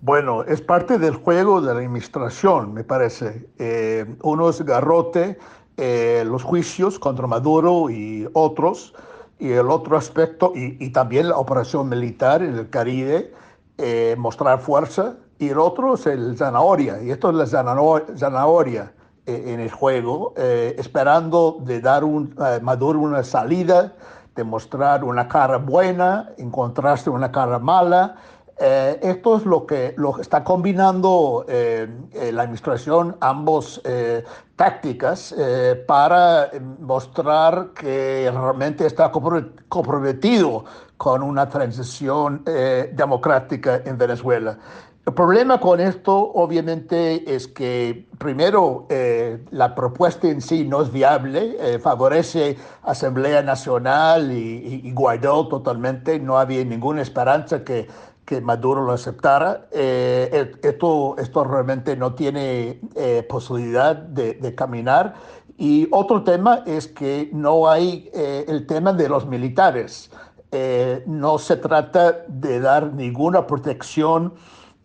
Bueno, 0.00 0.42
es 0.44 0.62
parte 0.62 0.98
del 0.98 1.16
juego 1.16 1.60
de 1.60 1.74
la 1.74 1.80
administración, 1.80 2.72
me 2.72 2.82
parece. 2.82 3.46
Eh, 3.58 4.06
uno 4.22 4.48
es 4.48 4.62
garrote, 4.62 5.38
eh, 5.76 6.22
los 6.24 6.44
juicios 6.44 6.98
contra 6.98 7.26
Maduro 7.26 7.90
y 7.90 8.26
otros, 8.32 8.94
y 9.38 9.50
el 9.50 9.70
otro 9.70 9.98
aspecto, 9.98 10.52
y, 10.54 10.90
también 10.90 11.28
la 11.28 11.36
operación 11.36 11.88
militar 11.90 12.42
en 12.42 12.56
el 12.56 12.70
Caribe, 12.70 13.32
eh, 13.76 14.16
mostrar 14.18 14.60
fuerza, 14.60 15.16
y 15.38 15.48
el 15.50 15.58
otro 15.58 15.94
es 15.94 16.06
el 16.06 16.36
zanahoria, 16.38 17.02
y 17.02 17.10
esto 17.10 17.30
es 17.30 17.36
la 17.36 17.46
zanahoria 17.46 18.92
en 19.28 19.60
el 19.60 19.70
juego, 19.70 20.32
eh, 20.36 20.74
esperando 20.78 21.58
de 21.60 21.80
dar 21.80 22.02
a 22.38 22.58
Maduro 22.60 23.00
una 23.00 23.22
salida, 23.22 23.92
de 24.34 24.42
mostrar 24.42 25.04
una 25.04 25.28
cara 25.28 25.58
buena, 25.58 26.30
encontrarse 26.38 27.10
una 27.10 27.30
cara 27.30 27.58
mala. 27.58 28.16
Eh, 28.58 28.98
esto 29.02 29.36
es 29.36 29.44
lo 29.44 29.66
que, 29.66 29.94
lo 29.98 30.18
está 30.18 30.42
combinando 30.42 31.44
eh, 31.46 31.88
la 32.32 32.42
administración, 32.42 33.16
ambos 33.20 33.82
tácticas, 34.56 35.34
para 35.86 36.50
mostrar 36.80 37.68
que 37.74 38.30
realmente 38.32 38.86
está 38.86 39.12
comprometido 39.68 40.64
con 40.96 41.22
una 41.22 41.48
transición 41.48 42.42
democrática 42.92 43.82
en 43.84 43.98
Venezuela. 43.98 44.58
El 45.08 45.14
problema 45.14 45.58
con 45.58 45.80
esto, 45.80 46.14
obviamente, 46.34 47.34
es 47.34 47.48
que 47.48 48.06
primero 48.18 48.84
eh, 48.90 49.42
la 49.50 49.74
propuesta 49.74 50.28
en 50.28 50.42
sí 50.42 50.64
no 50.64 50.82
es 50.82 50.92
viable, 50.92 51.56
eh, 51.58 51.78
favorece 51.78 52.58
Asamblea 52.82 53.42
Nacional 53.42 54.30
y, 54.30 54.92
Guaidó 54.92 55.48
totalmente, 55.48 56.18
no 56.18 56.36
había 56.36 56.62
ninguna 56.62 57.00
esperanza 57.00 57.64
que, 57.64 57.88
que 58.26 58.42
Maduro 58.42 58.84
lo 58.84 58.92
aceptara. 58.92 59.68
Eh, 59.72 60.52
esto, 60.62 61.16
esto 61.16 61.42
realmente 61.42 61.96
no 61.96 62.12
tiene 62.12 62.78
posibilidad 63.30 63.96
de, 63.96 64.34
de, 64.34 64.54
caminar. 64.54 65.14
Y 65.56 65.88
otro 65.90 66.22
tema 66.22 66.64
es 66.66 66.86
que 66.86 67.30
no 67.32 67.70
hay 67.70 68.10
el 68.12 68.66
tema 68.66 68.92
de 68.92 69.08
los 69.08 69.26
militares. 69.26 70.10
no 71.06 71.38
se 71.38 71.56
trata 71.56 72.26
de 72.28 72.60
dar 72.60 72.92
ninguna 72.92 73.46
protección 73.46 74.34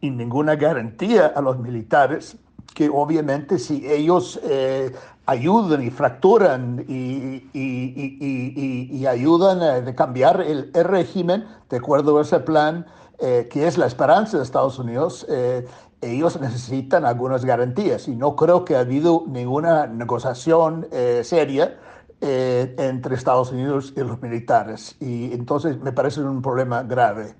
y 0.03 0.11
ninguna 0.11 0.57
garantía 0.57 1.27
a 1.27 1.41
los 1.41 1.57
militares 1.59 2.35
que 2.75 2.89
obviamente 2.89 3.57
si 3.57 3.89
ellos 3.89 4.37
eh, 4.43 4.93
ayudan 5.25 5.81
y 5.81 5.91
fracturan 5.91 6.83
y, 6.89 7.47
y, 7.53 9.05
ayudan 9.05 9.61
a 9.61 9.95
cambiar 9.95 10.41
el, 10.41 10.73
régimen 10.73 11.45
de 11.69 11.77
acuerdo 11.77 12.17
a 12.17 12.23
ese 12.23 12.39
plan, 12.41 12.85
eh, 13.19 13.47
que 13.49 13.65
es 13.65 13.77
la 13.77 13.85
esperanza 13.85 14.37
de 14.37 14.43
Estados 14.43 14.77
Unidos, 14.77 15.25
eh, 15.29 15.65
ellos 16.01 16.39
necesitan 16.41 17.05
algunas 17.05 17.45
garantías 17.45 18.09
y 18.09 18.15
no 18.15 18.35
creo 18.35 18.65
que 18.65 18.75
ha 18.75 18.81
habido 18.81 19.23
ninguna 19.27 19.87
negociación 19.87 20.87
seria 21.23 21.77
entre 22.19 23.15
Estados 23.15 23.51
Unidos 23.51 23.93
y 23.95 24.01
los 24.01 24.21
militares. 24.21 24.97
Y 24.99 25.31
entonces 25.33 25.79
me 25.79 25.93
parece 25.93 26.21
un 26.21 26.41
problema 26.41 26.83
grave. 26.83 27.35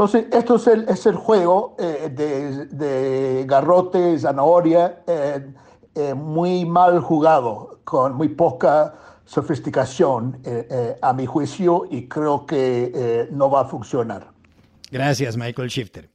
Entonces, 0.00 0.28
esto 0.32 0.56
es 0.56 0.66
el, 0.66 0.88
es 0.88 1.04
el 1.04 1.14
juego 1.14 1.76
eh, 1.78 2.08
de, 2.08 3.44
garrote, 3.46 4.18
zanahoria, 4.18 5.02
eh, 5.06 5.46
eh, 5.94 6.14
muy 6.14 6.64
mal 6.64 7.02
jugado, 7.02 7.80
con 7.84 8.14
muy 8.14 8.30
poca 8.30 8.94
sofisticación, 9.26 10.40
a 11.02 11.12
mi 11.12 11.26
juicio, 11.26 11.86
y 11.90 12.08
creo 12.08 12.46
que 12.46 13.28
no 13.30 13.50
va 13.50 13.60
a 13.60 13.64
funcionar. 13.66 14.28
Gracias, 14.90 15.36
Michael 15.36 15.68
Shifter. 15.68 16.08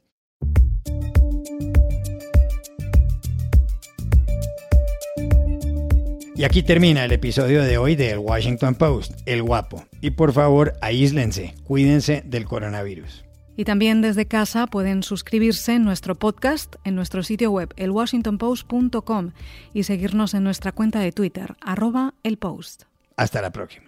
Y 6.35 6.43
aquí 6.43 6.63
termina 6.63 7.05
el 7.05 7.11
episodio 7.11 7.61
de 7.61 7.77
hoy 7.77 7.95
del 7.95 8.17
Washington 8.17 8.73
Post, 8.73 9.13
El 9.27 9.43
Guapo. 9.43 9.83
Y 10.01 10.09
por 10.09 10.33
favor, 10.33 10.73
aíslense, 10.81 11.53
cuídense 11.67 12.23
del 12.25 12.45
coronavirus. 12.45 13.25
Y 13.57 13.65
también 13.65 14.01
desde 14.01 14.25
casa 14.25 14.67
pueden 14.67 15.03
suscribirse 15.03 15.73
en 15.73 15.83
nuestro 15.83 16.15
podcast 16.15 16.75
en 16.83 16.95
nuestro 16.95 17.23
sitio 17.23 17.51
web 17.51 17.73
elwashingtonpost.com 17.77 19.31
y 19.73 19.83
seguirnos 19.83 20.33
en 20.33 20.43
nuestra 20.43 20.71
cuenta 20.71 20.99
de 20.99 21.11
Twitter, 21.11 21.55
arroba 21.61 22.13
el 22.23 22.37
post. 22.37 22.83
Hasta 23.17 23.41
la 23.41 23.51
próxima. 23.51 23.84